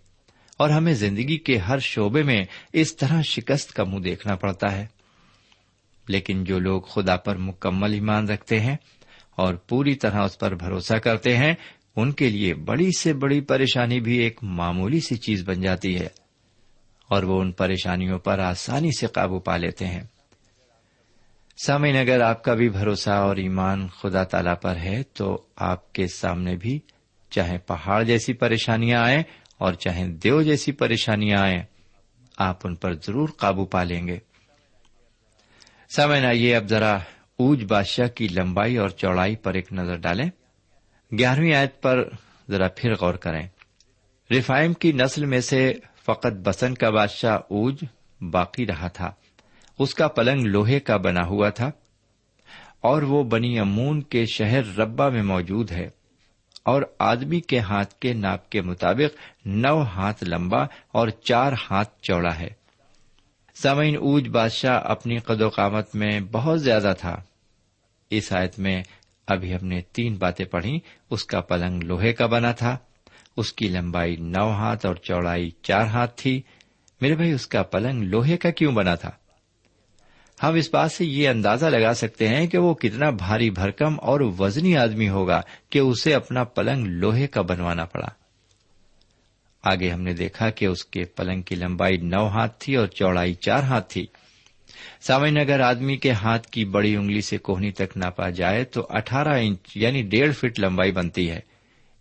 اور 0.56 0.70
ہمیں 0.70 0.94
زندگی 0.94 1.36
کے 1.36 1.58
ہر 1.58 1.78
شعبے 1.78 2.22
میں 2.22 2.44
اس 2.72 2.96
طرح 2.96 3.22
شکست 3.22 3.72
کا 3.72 3.84
منہ 3.84 4.00
دیکھنا 4.00 4.36
پڑتا 4.36 4.72
ہے۔ 4.72 4.86
لیکن 6.08 6.44
جو 6.44 6.58
لوگ 6.58 6.82
خدا 6.82 7.16
پر 7.16 7.36
مکمل 7.36 7.92
ایمان 7.92 8.28
رکھتے 8.28 8.60
ہیں 8.60 8.76
اور 9.36 9.54
پوری 9.54 9.94
طرح 9.94 10.24
اس 10.24 10.38
پر 10.38 10.54
بھروسہ 10.54 10.94
کرتے 10.94 11.36
ہیں، 11.36 11.54
ان 11.96 12.12
کے 12.12 12.30
لیے 12.30 12.54
بڑی 12.54 12.90
سے 12.98 13.12
بڑی 13.12 13.40
پریشانی 13.40 14.00
بھی 14.00 14.18
ایک 14.18 14.38
معمولی 14.42 15.00
سی 15.00 15.16
چیز 15.16 15.42
بن 15.48 15.60
جاتی 15.60 15.98
ہے 15.98 16.08
اور 17.08 17.22
وہ 17.22 17.40
ان 17.40 17.52
پریشانیوں 17.52 18.18
پر 18.18 18.38
آسانی 18.38 18.90
سے 19.00 19.06
قابو 19.06 19.38
پا 19.38 19.56
لیتے 19.56 19.86
ہیں۔ 19.86 20.02
سامعین، 21.56 21.96
اگر 21.96 22.20
آپ 22.20 22.44
کا 22.44 22.54
بھی 22.54 22.68
بھروسہ 22.68 23.10
اور 23.10 23.36
ایمان 23.36 23.88
خدا 23.88 24.24
تعالی 24.24 24.50
پر 24.62 24.76
ہے، 24.76 25.02
تو 25.02 25.46
آپ 25.56 25.92
کے 25.92 26.06
سامنے 26.06 26.56
بھی 26.56 26.80
چاہے 27.30 27.58
پہاڑ 27.58 28.02
جیسی 28.02 28.32
پریشانیاں 28.32 29.00
آئیں 29.00 29.22
اور 29.58 29.72
چاہے 29.72 30.08
دیو 30.08 30.42
جیسی 30.42 30.72
پریشانیاں 30.72 31.38
آئیں، 31.38 31.62
آپ 32.38 32.58
ان 32.64 32.74
پر 32.74 32.92
ضرور 32.92 33.28
قابو 33.36 33.64
پا 33.64 33.82
لیں 33.82 34.08
گے۔ 34.08 34.18
سامعین، 35.96 36.24
آئیے 36.24 36.56
اب 36.56 36.68
ذرا 36.68 36.94
اوج 37.38 37.64
بادشاہ 37.64 38.06
کی 38.06 38.28
لمبائی 38.28 38.76
اور 38.76 38.88
چوڑائی 38.88 39.36
پر 39.36 39.54
ایک 39.54 39.72
نظر 39.72 39.96
ڈالیں۔ 39.96 40.30
گیارہویں 41.18 41.54
آیت 41.54 41.82
پر 41.82 42.08
ذرا 42.50 42.68
پھر 42.76 42.94
غور 42.94 43.14
کریں۔ 43.14 43.48
ریفائم 44.30 44.72
کی 44.72 44.92
نسل 44.92 45.24
میں 45.24 45.40
سے 45.40 45.72
فقط 46.04 46.32
بسن 46.44 46.74
کا 46.74 46.90
بادشاہ 46.90 47.36
اوج 47.36 47.84
باقی 48.20 48.66
رہا 48.66 48.88
تھا۔ 48.88 49.12
اس 49.78 49.94
کا 49.94 50.08
پلنگ 50.08 50.40
لوہے 50.44 50.80
کا 50.80 50.96
بنا 50.96 51.26
ہوا 51.26 51.50
تھا 51.50 51.70
اور 52.80 53.02
وہ 53.02 53.24
بنی 53.24 53.58
امون 53.58 54.02
کے 54.02 54.24
شہر 54.26 54.78
ربا 54.78 55.08
میں 55.08 55.22
موجود 55.22 55.70
ہے 55.70 55.90
اور 56.64 56.82
آدمی 56.98 57.40
کے 57.40 57.58
ہاتھ 57.58 57.94
کے 57.94 58.12
ناپ 58.12 58.50
کے 58.50 58.62
مطابق 58.62 59.46
نو 59.46 59.82
ہاتھ 59.82 60.24
لمبا 60.24 60.62
اور 60.92 61.08
چار 61.08 61.52
ہاتھ 61.70 62.00
چوڑا 62.02 62.38
ہے۔ 62.38 62.48
سامعین 63.54 63.96
اوج 63.96 64.28
بادشاہ 64.28 64.80
اپنی 64.84 65.18
قد 65.18 65.42
و 65.42 65.48
قامت 65.48 65.94
میں 65.94 66.20
بہت 66.20 66.62
زیادہ 66.62 66.92
تھا۔ 66.98 67.16
اس 68.10 68.32
آیت 68.32 68.58
میں 68.58 68.82
ابھی 69.26 69.54
ہم 69.54 69.66
نے 69.66 69.80
تین 69.80 70.14
باتیں 70.14 70.44
پڑھی 70.44 70.78
اس 71.10 71.24
کا 71.24 71.40
پلنگ 71.40 71.82
لوہے 71.82 72.12
کا 72.12 72.26
بنا 72.26 72.52
تھا، 72.52 72.76
اس 73.36 73.52
کی 73.52 73.68
لمبائی 73.68 74.16
نو 74.16 74.52
ہاتھ 74.52 74.86
اور 74.86 74.94
چوڑائی 74.94 75.50
چار 75.62 75.86
ہاتھ 75.86 76.22
تھی۔ 76.22 76.42
میرے 77.00 77.14
بھائی، 77.14 77.32
اس 77.32 77.46
کا 77.46 77.62
پلنگ 77.62 78.02
لوہے 78.02 78.36
کا 78.36 78.50
کیوں 78.50 78.72
بنا 78.72 78.94
تھا؟ 78.94 79.10
ہم 80.48 80.54
اس 80.54 80.70
بات 80.72 80.92
سے 80.92 81.04
یہ 81.04 81.28
اندازہ 81.28 81.66
لگا 81.66 81.94
سکتے 81.94 82.28
ہیں 82.28 82.46
کہ 82.46 82.58
وہ 82.58 82.74
کتنا 82.74 83.10
بھاری 83.10 83.50
بھرکم 83.50 83.96
اور 84.00 84.20
وزنی 84.20 84.76
آدمی 84.76 85.08
ہوگا 85.08 85.40
کہ 85.70 85.78
اسے 85.78 86.14
اپنا 86.14 86.44
پلنگ 86.44 86.86
لوہے 86.86 87.26
کا 87.26 87.42
بنوانا 87.42 87.84
پڑا۔ 87.84 88.08
آگے 89.64 89.90
ہم 89.90 90.00
نے 90.00 90.12
دیکھا 90.12 90.50
کہ 90.50 90.66
اس 90.66 90.84
کے 90.84 91.04
پلنگ 91.04 91.42
کی 91.42 91.54
لمبائی 91.54 91.96
نو 91.96 92.28
ہاتھ 92.28 92.56
تھی 92.58 92.76
اور 92.76 92.86
چوڑائی 92.86 93.34
چار 93.34 93.62
ہاتھ 93.62 93.92
تھی۔ 93.92 94.06
سامعین، 95.00 95.38
اگر 95.38 95.60
آدمی 95.60 95.96
کے 95.96 96.10
ہاتھ 96.10 96.48
کی 96.48 96.64
بڑی 96.64 96.96
انگلی 96.96 97.20
سے 97.20 97.38
کوہنی 97.38 97.70
تک 97.70 97.96
ناپا 97.96 98.30
جائے 98.30 98.64
تو 98.64 98.86
اٹھارہ 98.90 99.38
انچ 99.40 99.58
یعنی 99.74 100.02
ڈیڑھ 100.02 100.32
فٹ 100.32 100.60
لمبائی 100.60 100.92
بنتی 100.92 101.30
ہے۔ 101.30 101.40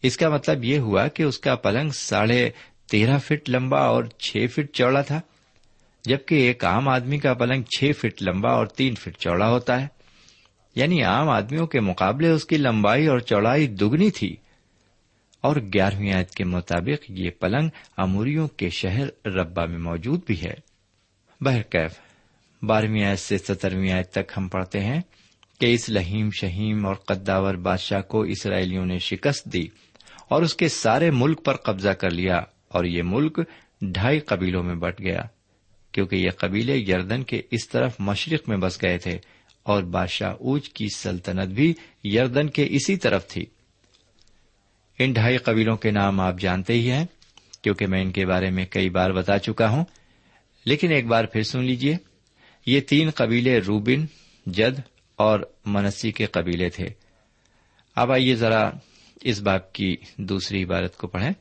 اس 0.03 0.17
کا 0.17 0.29
مطلب 0.29 0.63
یہ 0.63 0.79
ہوا 0.79 1.08
کہ 1.08 1.23
اس 1.23 1.39
کا 1.39 1.56
پلنگ 1.56 1.89
ساڑھے 1.89 2.49
تیرہ 2.91 3.17
فٹ 3.17 3.49
لمبا 3.49 3.79
اور 3.79 4.03
چھ 4.03 4.45
فٹ 4.53 4.73
چوڑا 4.73 5.01
تھا۔ 5.01 5.21
جبکہ 6.05 6.35
ایک 6.35 6.65
عام 6.65 6.89
آدمی 6.89 7.17
کا 7.17 7.33
پلنگ 7.33 7.63
چھ 7.63 7.91
فٹ 7.99 8.23
لمبا 8.23 8.49
اور 8.49 8.67
تین 8.67 8.95
فٹ 8.95 9.17
چوڑا 9.17 9.49
ہوتا 9.49 9.81
ہے۔ 9.81 9.87
یعنی 10.75 11.03
عام 11.03 11.29
آدمیوں 11.29 11.67
کے 11.67 11.79
مقابلے 11.79 12.29
اس 12.29 12.45
کی 12.45 12.57
لمبائی 12.57 13.07
اور 13.07 13.19
چوڑائی 13.19 13.67
دگنی 13.67 14.11
تھی۔ 14.11 14.35
اور 15.41 15.55
گیارہویں 15.55 16.13
آیت 16.13 16.31
کے 16.31 16.43
مطابق 16.43 17.05
یہ 17.09 17.29
پلنگ 17.39 17.69
اموریوں 17.97 18.47
کے 18.47 18.69
شہر 18.69 19.27
ربا 19.27 19.65
میں 19.65 19.77
موجود 19.77 20.21
بھی 20.27 20.41
ہے۔ 20.41 20.53
بہرکیف، 21.41 21.91
بارہویں 22.61 23.03
آیت 23.03 23.19
سے 23.19 23.37
سترویں 23.37 23.91
آیت 23.91 24.11
تک 24.11 24.31
ہم 24.37 24.47
پڑھتے 24.47 24.79
ہیں 24.79 25.01
کہ 25.59 25.73
اس 25.73 25.89
لہیم 25.89 26.29
شہیم 26.31 26.85
اور 26.85 26.95
قداور 26.95 27.55
بادشاہ 27.55 28.01
کو 28.01 28.21
اسرائیلیوں 28.21 28.85
نے 28.85 28.97
شکست 28.97 29.45
دی 29.45 29.67
اور 30.29 30.41
اس 30.41 30.55
کے 30.55 30.67
سارے 30.67 31.11
ملک 31.11 31.45
پر 31.45 31.55
قبضہ 31.55 31.89
کر 31.89 32.09
لیا 32.09 32.37
اور 32.67 32.83
یہ 32.83 33.03
ملک 33.05 33.39
ڈھائی 33.81 34.19
قبیلوں 34.19 34.63
میں 34.63 34.75
بٹ 34.75 34.99
گیا۔ 34.99 35.21
کیونکہ 35.93 36.15
یہ 36.15 36.29
قبیلے 36.38 36.77
یردن 36.77 37.23
کے 37.23 37.41
اس 37.51 37.69
طرف 37.69 37.95
مشرق 37.99 38.49
میں 38.49 38.58
بس 38.58 38.82
گئے 38.82 38.97
تھے 38.97 39.19
اور 39.63 39.84
بادشاہ 39.84 40.32
اوج 40.32 40.69
کی 40.69 40.88
سلطنت 40.95 41.49
بھی 41.49 41.73
یردن 42.03 42.49
کے 42.49 42.67
اسی 42.69 42.97
طرف 42.97 43.27
تھی۔ 43.27 43.45
ان 44.99 45.12
ڈھائی 45.12 45.38
قبیلوں 45.38 45.77
کے 45.77 45.91
نام 45.91 46.19
آپ 46.19 46.39
جانتے 46.39 46.73
ہی 46.73 46.91
ہیں، 46.91 47.06
کیونکہ 47.62 47.88
میں 47.88 48.01
ان 48.01 48.12
کے 48.12 48.25
بارے 48.25 48.49
میں 48.49 48.65
کئی 48.65 48.89
بار 48.89 49.12
بتا 49.12 49.39
چکا 49.39 49.69
ہوں۔ 49.69 49.86
لیکن 50.65 50.91
ایک 50.91 51.06
بار 51.06 51.25
پھر 51.25 51.43
سن 51.43 51.63
لیجیے 51.63 51.97
یہ 52.65 52.79
تین 52.79 53.10
قبیلے 53.10 53.58
روبن، 53.58 54.06
جد 54.45 54.79
اور 55.15 55.39
منسی 55.65 56.12
کے 56.12 56.25
قبیلے 56.25 56.69
تھے۔ 56.69 56.86
اب 57.95 58.12
آئیے 58.12 58.36
ذرا 58.36 58.69
اس 59.21 59.39
باپ 59.41 59.73
کی 59.73 59.95
دوسری 60.17 60.63
عبارت 60.63 60.97
کو 60.97 61.08
پڑھیں۔ 61.08 61.32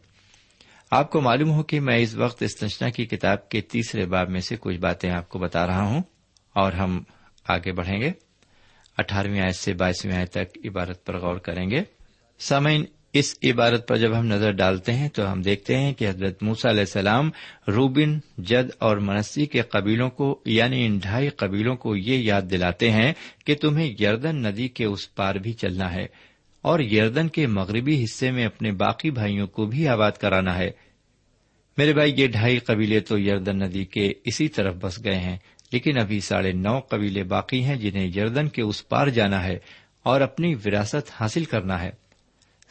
آپ 0.95 1.11
کو 1.11 1.21
معلوم 1.21 1.51
ہو 1.51 1.63
کہ 1.63 1.81
میں 1.81 1.97
اس 1.97 2.15
وقت 2.15 2.43
استنشنا 2.43 2.89
کی 2.89 3.07
کتاب 3.07 3.49
کے 3.49 3.61
تیسرے 3.61 4.07
باب 4.07 4.29
میں 4.29 4.41
سے 4.41 4.57
کچھ 4.61 4.77
باتیں 4.77 5.11
آپ 5.11 5.29
کو 5.29 5.39
بتا 5.39 5.67
رہا 5.67 5.83
ہوں 5.83 6.03
اور 6.55 6.73
ہم 6.73 7.03
آگے 7.49 7.73
بڑھیں 7.73 8.01
گے۔ 8.01 8.11
اٹھارہویں 8.99 9.41
آیت 9.41 9.57
سے 9.57 9.75
بائیسویں 9.75 10.17
آیت 10.17 10.31
تک 10.31 10.59
عبارت 10.65 11.07
پر 11.07 11.19
غور 11.19 11.37
کریں 11.37 11.71
گے۔ 11.71 11.83
سامعین، 12.39 12.85
اس 13.13 13.35
عبارت 13.45 13.89
پر 13.89 13.97
جب 13.97 14.19
ہم 14.19 14.27
نظر 14.27 14.51
ڈالتے 14.51 14.93
ہیں 14.93 15.09
تو 15.09 15.33
ہم 15.33 15.43
دیکھتے 15.43 15.79
ہیں 15.79 15.93
کہ 15.93 16.09
حضرت 16.09 16.43
موسا 16.43 16.71
علیہ 16.71 16.81
السلام 16.81 17.31
روبن، 17.69 18.19
جد 18.39 18.71
اور 18.79 18.97
منسی 18.97 19.47
کے 19.47 19.61
قبیلوں 19.61 20.11
کو 20.11 20.43
یعنی 20.47 20.87
ان 20.87 20.99
ڈھائی 20.99 21.29
قبیلوں 21.29 21.77
کو 21.77 21.97
یہ 21.97 22.17
یاد 22.19 22.43
دلاتے 22.51 22.91
ہیں 22.91 23.13
کہ 23.47 23.55
تمہیں 23.55 23.95
یردن 24.01 24.43
ندی 24.43 24.69
کے 24.69 24.85
اس 24.85 25.15
پار 25.15 25.35
بھی 25.35 25.53
چلنا 25.53 25.95
ہے۔ 25.95 26.07
اور 26.63 26.81
یردن 26.81 27.29
کے 27.29 27.47
مغربی 27.47 28.05
حصے 28.05 28.31
میں 28.31 28.47
اپنے 28.47 28.73
باقی 28.73 29.11
بھائیوں 29.11 29.47
کو 29.47 29.67
بھی 29.67 29.89
آباد 29.89 30.13
کرانا 30.13 30.59
ہے۔ 30.59 30.71
میرے 31.77 31.93
بھائی، 31.93 32.13
یہ 32.17 32.27
ڈھائی 32.27 32.59
قبیلے 32.59 33.01
تو 33.01 33.19
یردن 33.19 33.59
ندی 33.59 33.85
کے 33.85 34.13
اسی 34.25 34.49
طرف 34.49 34.75
بس 34.75 35.05
گئے 35.05 35.19
ہیں، 35.19 35.37
لیکن 35.73 35.99
ابھی 35.99 36.21
ساڑھے 36.21 36.53
نو 36.53 36.79
قبیلے 36.79 37.25
باقی 37.25 37.65
ہیں 37.65 37.77
جنہیں 37.77 38.07
یردن 38.07 38.49
کے 38.49 38.63
اس 38.63 38.89
پار 38.89 39.07
جانا 39.07 39.45
ہے 39.45 39.59
اور 40.03 40.21
اپنی 40.21 40.55
وراثت 40.55 41.11
حاصل 41.21 41.45
کرنا 41.45 41.83
ہے۔ 41.83 41.91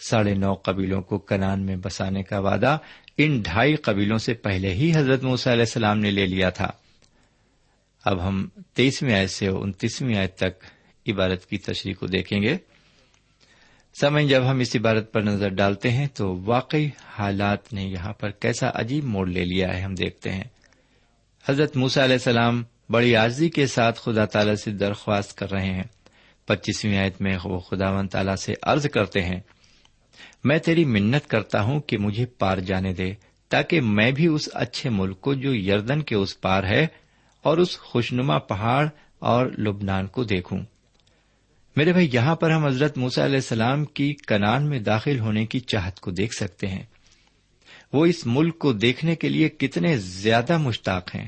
ساڑھے 0.09 0.33
نو 0.33 0.53
قبیلوں 0.53 1.01
کو 1.01 1.17
کنان 1.19 1.65
میں 1.65 1.75
بسانے 1.75 2.23
کا 2.23 2.39
وعدہ 2.39 2.77
ان 3.17 3.41
ڈھائی 3.41 3.75
قبیلوں 3.75 4.17
سے 4.17 4.33
پہلے 4.33 4.73
ہی 4.73 4.91
حضرت 4.95 5.23
موسیٰ 5.23 5.53
علیہ 5.53 5.61
السلام 5.61 5.99
نے 5.99 6.11
لے 6.11 6.25
لیا 6.25 6.49
تھا۔ 6.49 6.71
اب 8.05 8.27
ہم 8.27 8.47
تیئیسویں 8.73 9.13
آیت 9.13 9.29
سے 9.29 9.47
انتیسویں 9.47 10.17
آیت 10.17 10.35
تک 10.35 10.63
عبارت 11.07 11.45
کی 11.45 11.57
تشریح 11.57 11.93
کو 11.93 12.07
دیکھیں 12.07 12.41
گے۔ 12.41 12.57
سمجھ 13.93 14.25
جب 14.25 14.51
ہم 14.51 14.59
اس 14.59 14.75
عبارت 14.75 15.11
پر 15.11 15.21
نظر 15.21 15.49
ڈالتے 15.49 15.91
ہیں 15.91 16.07
تو 16.07 16.39
واقعی 16.45 16.89
حالات 17.05 17.73
نے 17.73 17.83
یہاں 17.83 18.13
پر 18.13 18.29
کیسا 18.29 18.69
عجیب 18.73 19.03
موڑ 19.03 19.27
لے 19.27 19.45
لیا 19.45 19.75
ہے 19.75 19.81
ہم 19.81 19.95
دیکھتے 19.95 20.31
ہیں۔ 20.31 20.43
حضرت 21.49 21.77
موسا 21.77 22.03
علیہ 22.03 22.13
السلام 22.13 22.63
بڑی 22.89 23.15
عارضی 23.15 23.49
کے 23.49 23.67
ساتھ 23.67 23.99
خدا 23.99 24.25
تعالی 24.25 24.55
سے 24.55 24.71
درخواست 24.71 25.37
کر 25.37 25.51
رہے 25.51 25.73
ہیں۔ 25.73 25.83
پچیسویں 26.45 26.97
آیت 26.97 27.21
میں 27.21 27.37
وہ 27.43 27.59
خدا 27.59 27.89
و 27.89 28.07
تعالی 28.07 28.35
سے 28.35 28.53
عرض 28.61 28.87
کرتے 28.87 29.21
ہیں، 29.21 29.39
میں 30.43 30.57
تیری 30.57 30.85
منت 30.85 31.27
کرتا 31.27 31.61
ہوں 31.61 31.79
کہ 31.79 31.97
مجھے 31.97 32.25
پار 32.25 32.57
جانے 32.57 32.93
دے، 32.93 33.13
تاکہ 33.49 33.81
میں 33.81 34.11
بھی 34.11 34.27
اس 34.27 34.49
اچھے 34.53 34.89
ملک 34.89 35.21
کو 35.21 35.33
جو 35.33 35.55
یردن 35.55 36.01
کے 36.01 36.15
اس 36.15 36.41
پار 36.41 36.63
ہے 36.63 36.87
اور 37.41 37.57
اس 37.57 37.77
خوشنما 37.77 38.37
پہاڑ 38.39 38.87
اور 39.19 39.45
لبنان 39.45 40.07
کو 40.07 40.23
دیکھوں۔ 40.23 40.59
میرے 41.75 41.91
بھائی، 41.91 42.09
یہاں 42.13 42.35
پر 42.35 42.51
ہم 42.51 42.65
حضرت 42.65 42.97
موسیٰ 42.97 43.23
علیہ 43.23 43.35
السلام 43.35 43.85
کی 43.85 44.13
کنان 44.27 44.69
میں 44.69 44.79
داخل 44.79 45.19
ہونے 45.19 45.45
کی 45.45 45.59
چاہت 45.59 45.99
کو 45.99 46.11
دیکھ 46.11 46.35
سکتے 46.35 46.67
ہیں۔ 46.67 46.83
وہ 47.93 48.05
اس 48.05 48.25
ملک 48.25 48.59
کو 48.59 48.73
دیکھنے 48.73 49.15
کے 49.15 49.29
لیے 49.29 49.49
کتنے 49.49 49.97
زیادہ 49.97 50.57
مشتاق 50.57 51.15
ہیں۔ 51.15 51.27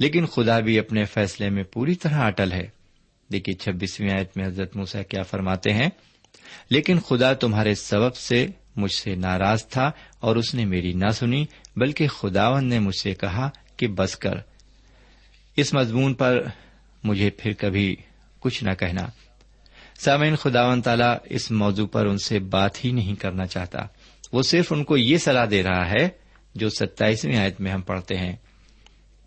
لیکن 0.00 0.26
خدا 0.26 0.60
بھی 0.60 0.78
اپنے 0.78 1.04
فیصلے 1.04 1.50
میں 1.50 1.62
پوری 1.62 1.94
طرح 1.94 2.26
اٹل 2.26 2.52
ہے۔ 2.52 2.68
دیکھیے، 3.32 3.54
چھبیسویں 3.54 4.10
آیت 4.10 4.36
میں 4.36 4.46
حضرت 4.46 4.76
موسیٰ 4.76 5.02
کیا 5.08 5.22
فرماتے 5.22 5.72
ہیں؟ 5.72 5.88
لیکن 6.70 6.98
خدا 6.98 7.32
تمہارے 7.32 7.74
سبب 7.74 8.14
سے 8.14 8.46
مجھ 8.76 8.92
سے 8.92 9.14
ناراض 9.14 9.66
تھا 9.66 9.90
اور 10.20 10.36
اس 10.36 10.54
نے 10.54 10.64
میری 10.64 10.92
نہ 10.92 11.10
سنی، 11.10 11.46
بلکہ 11.76 12.08
خداون 12.08 12.64
نے 12.64 12.78
مجھ 12.78 12.96
سے 12.96 13.14
کہا 13.14 13.50
کہ 13.76 13.88
بس 13.88 14.16
کر۔ 14.16 14.34
اس 15.56 15.74
مضمون 15.74 16.14
پر 16.14 16.42
مجھے 17.04 17.30
پھر 17.30 17.52
کبھی 17.52 17.96
کچھ 18.38 18.64
نہ 18.64 18.70
کہنا۔ 18.78 19.06
سامعین 20.04 20.36
خداون 20.36 20.82
تعالیٰ 20.82 21.16
اس 21.24 21.50
موضوع 21.50 21.86
پر 21.86 22.06
ان 22.06 22.18
سے 22.18 22.38
بات 22.38 22.84
ہی 22.84 22.92
نہیں 22.92 23.14
کرنا 23.14 23.46
چاہتا۔ 23.46 23.78
وہ 24.32 24.42
صرف 24.42 24.72
ان 24.72 24.84
کو 24.84 24.96
یہ 24.96 25.16
صلاح 25.16 25.44
دے 25.50 25.62
رہا 25.62 25.90
ہے 25.90 26.08
جو 26.54 26.68
ستائیسویں 26.68 27.36
آیت 27.36 27.60
میں 27.60 27.72
ہم 27.72 27.80
پڑھتے 27.80 28.16
ہیں۔ 28.16 28.36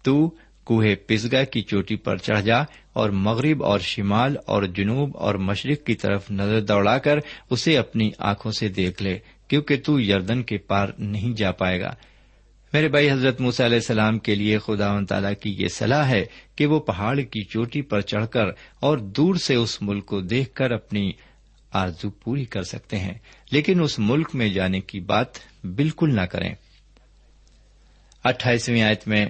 تو 0.03 0.35
کوہ 0.63 0.85
پسگا 1.07 1.43
کی 1.43 1.61
چوٹی 1.61 1.95
پر 1.95 2.17
چڑھ 2.17 2.41
جا 2.41 2.57
اور 2.93 3.09
مغرب 3.09 3.63
اور 3.63 3.79
شمال 3.79 4.35
اور 4.45 4.63
جنوب 4.63 5.17
اور 5.17 5.35
مشرق 5.35 5.85
کی 5.85 5.93
طرف 5.93 6.31
نظر 6.31 6.61
دوڑا 6.61 6.97
کر 6.97 7.17
اسے 7.49 7.77
اپنی 7.77 8.11
آنکھوں 8.19 8.51
سے 8.51 8.67
دیکھ 8.67 9.03
لے، 9.03 9.19
کیونکہ 9.47 9.77
تو 9.85 10.01
یردن 10.01 10.43
کے 10.43 10.57
پار 10.57 10.87
نہیں 10.97 11.33
جا 11.37 11.51
پائے 11.51 11.81
گا۔ 11.81 11.95
میرے 12.75 12.87
بھائی، 12.87 13.11
حضرت 13.11 13.41
موسی 13.41 13.65
علیہ 13.65 13.75
السلام 13.75 14.19
کے 14.19 14.35
لیے 14.35 14.59
خدا 14.59 14.91
و 14.91 15.05
تعالیٰ 15.05 15.33
کی 15.41 15.55
یہ 15.59 15.67
صلاح 15.67 16.09
ہے 16.09 16.25
کہ 16.55 16.65
وہ 16.65 16.79
پہاڑ 16.79 17.19
کی 17.19 17.43
چوٹی 17.43 17.81
پر 17.81 18.01
چڑھ 18.01 18.27
کر 18.27 18.45
اور 18.79 18.97
دور 18.97 19.35
سے 19.35 19.55
اس 19.55 19.81
ملک 19.81 20.05
کو 20.05 20.21
دیکھ 20.21 20.53
کر 20.53 20.71
اپنی 20.71 21.11
آرزو 21.71 22.09
پوری 22.09 22.45
کر 22.45 22.63
سکتے 22.63 22.97
ہیں۔ 22.97 23.13
لیکن 23.51 23.83
اس 23.83 23.99
ملک 23.99 24.29
میں 24.33 24.49
جانے 24.49 24.81
کی 24.81 24.99
بات 24.99 25.27
بالکل 25.63 26.15
نہ 26.15 26.21
کریں۔ 26.21 26.55
اٹھائیسویں 28.23 28.81
آیت 28.81 29.07
میں 29.07 29.25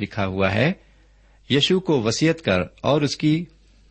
لکھا 0.00 0.26
ہوا 0.26 0.54
ہے، 0.54 0.72
یشو 1.50 1.80
کو 1.80 2.02
وسیعت 2.02 2.40
کر 2.40 2.60
اور 2.82 3.02
اس 3.02 3.16
کی 3.16 3.44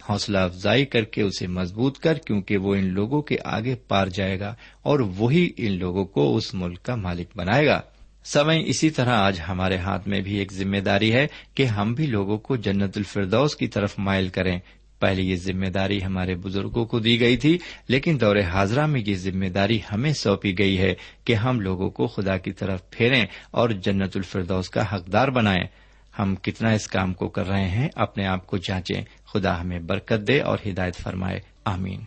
حوصلہ 0.10 0.38
افزائی 0.38 0.86
کر 0.86 1.04
کے 1.04 1.22
اسے 1.22 1.48
مضبوط 1.48 2.00
کر، 2.00 2.13
کیونکہ 2.13 2.58
وہ 2.58 2.76
ان 2.76 2.86
لوگوں 2.86 3.22
کے 3.22 3.36
آگے 3.44 3.76
پار 3.76 4.08
جائے 4.08 4.39
گا 4.39 4.56
اور 4.82 5.00
وہی 5.00 5.50
ان 5.58 5.72
لوگوں 5.72 6.06
کو 6.06 6.36
اس 6.36 6.54
ملک 6.54 6.84
کا 6.84 6.96
مالک 6.96 7.28
بنائے 7.36 7.65
گا۔ 7.65 7.82
سمے 8.26 8.63
اسی 8.65 8.89
طرح 8.89 9.18
آج 9.18 9.41
ہمارے 9.48 9.78
ہاتھ 9.78 10.08
میں 10.08 10.22
بھی 10.22 10.36
ایک 10.36 10.54
ذمہ 10.54 10.78
داری 10.78 11.13
ہے 11.13 11.28
کہ 11.56 11.63
ہم 11.63 11.94
بھی 11.94 12.06
لوگوں 12.06 12.38
کو 12.38 12.56
جنت 12.56 12.98
الفردوس 12.98 13.56
کی 13.56 13.68
طرف 13.68 13.96
مائل 13.98 14.28
کریں۔ 14.28 14.60
پہلے 15.00 15.22
یہ 15.22 15.36
ذمہ 15.36 15.65
داری 15.65 16.04
ہمارے 16.04 16.36
بزرگوں 16.36 16.86
کو 16.86 17.00
دی 17.00 17.20
گئی 17.20 17.38
تھی، 17.38 17.58
لیکن 17.88 18.18
دور 18.22 18.36
حاضرہ 18.36 18.86
میں 18.86 19.02
یہ 19.06 19.15
ذمہ 19.15 19.46
داری 19.46 19.80
ہمیں 19.94 20.13
سونپی 20.13 20.58
گئی 20.58 20.78
ہے 20.78 20.94
کہ 21.26 21.34
ہم 21.34 21.60
لوگوں 21.60 21.89
کو 21.89 22.08
خدا 22.08 22.38
کی 22.38 22.52
طرف 22.52 22.89
پھیریں 22.89 23.26
اور 23.52 23.70
جنت 23.70 24.15
الفردوس 24.15 24.70
کا 24.70 24.96
حقدار 24.96 25.28
بنائیں۔ 25.28 25.85
ہم 26.19 26.36
کتنا 26.36 26.69
اس 26.69 26.88
کام 26.88 27.13
کو 27.13 27.28
کر 27.28 27.47
رہے 27.47 27.69
ہیں، 27.69 27.89
اپنے 27.95 28.28
آپ 28.28 28.47
کو 28.47 28.58
جانچیں، 28.58 29.01
خدا 29.25 29.62
ہمیں 29.62 29.80
برکت 29.80 30.28
دے 30.28 30.41
اور 30.41 30.58
ہدایت 30.65 30.95
فرمائے، 30.95 31.39
آمین۔ 31.65 32.04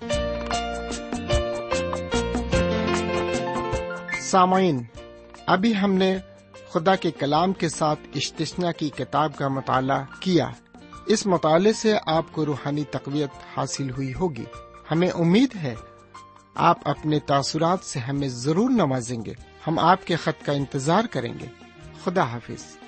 سامعین، 4.20 4.82
ابھی 5.46 5.76
ہم 5.76 5.92
نے 5.92 6.16
خدا 6.72 6.96
کے 6.96 7.10
کلام 7.10 7.52
کے 7.52 7.68
ساتھ 7.68 8.00
اشتشنا 8.14 8.72
کی 8.72 8.90
کتاب 8.90 9.36
کا 9.36 9.48
مطالعہ 9.48 10.04
کیا۔ 10.20 10.48
اس 11.06 11.26
مطالعے 11.26 11.72
سے 11.72 11.94
آپ 12.06 12.24
کو 12.32 12.46
روحانی 12.46 12.84
تقویت 12.84 13.30
حاصل 13.56 13.90
ہوئی 13.90 14.14
ہوگی۔ 14.14 14.44
ہمیں 14.90 15.08
امید 15.08 15.56
ہے، 15.62 15.74
آپ 16.54 16.88
اپنے 16.88 17.18
تاثرات 17.18 17.80
سے 17.84 17.98
ہمیں 17.98 18.28
ضرور 18.28 18.70
نوازیں 18.70 19.24
گے۔ 19.24 19.32
ہم 19.66 19.78
آپ 19.78 20.06
کے 20.06 20.16
خط 20.16 20.46
کا 20.46 20.52
انتظار 20.52 21.04
کریں 21.10 21.34
گے۔ 21.40 21.46
خدا 22.04 22.22
حافظ۔ 22.22 22.87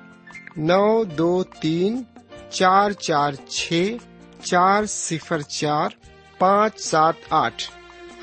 نو 0.57 1.03
دو 1.17 1.43
تین 1.61 2.01
چار 2.49 2.91
چار 2.91 3.33
چھ 3.47 3.95
چار 4.43 4.85
صفر 4.85 5.41
چار 5.41 5.89
پانچ 6.39 6.79
سات 6.79 7.15
آٹھ 7.29 7.63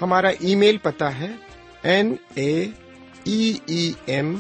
ہمارا 0.03 0.29
ای 0.39 0.55
میل 0.55 0.77
پتا 0.79 1.19
ہے 1.19 1.31
N 1.83 2.15
A 2.35 2.53
E 3.25 3.93
M 4.07 4.35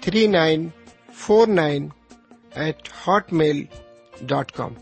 three 0.00 0.26
nine 0.26 0.68
four 1.14 1.48
nine 1.48 1.88
eight 2.54 2.88
hotmail 3.32 3.64
dot 4.20 4.52
com 4.52 4.74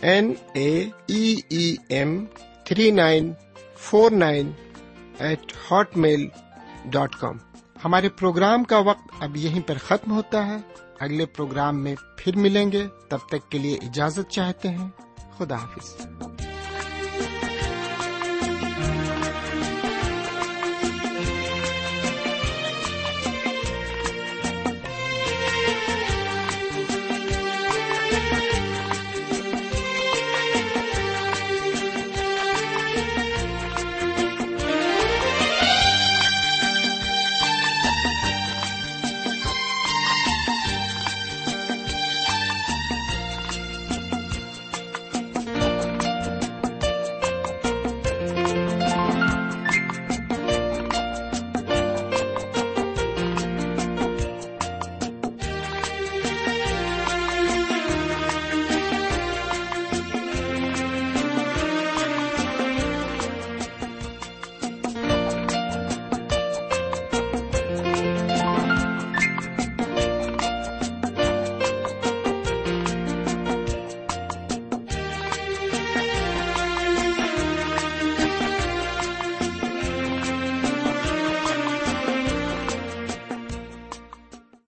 N 0.00 0.32
A 0.52 0.70
E 1.06 1.74
M 1.88 2.24
three 2.64 2.90
nine 2.90 3.32
four 3.78 4.10
nine 4.10 4.50
eight 5.18 5.52
hotmail 5.96 6.26
dot 6.90 7.16
com 7.16 7.38
ہمارے 7.84 8.08
پروگرام 8.08 8.64
کا 8.64 8.78
وقت 8.78 9.22
اب 9.22 9.36
یہیں 9.36 9.60
پر 9.68 9.78
ختم 9.78 10.12
ہوتا 10.12 10.46
ہے 10.46 10.56
اگلے 11.00 11.26
پروگرام 11.26 11.80
میں 11.82 11.94
پھر 12.16 12.36
ملیں 12.36 12.72
گے۔ 12.72 12.86
تب 13.08 13.18
تک 13.28 13.50
کے 13.50 13.58
لیے 13.58 13.76
اجازت 13.76 14.30
چاہتے 14.30 14.68
ہیں۔ 14.68 14.88
خدا 15.38 15.56
حافظ۔ 15.56 16.06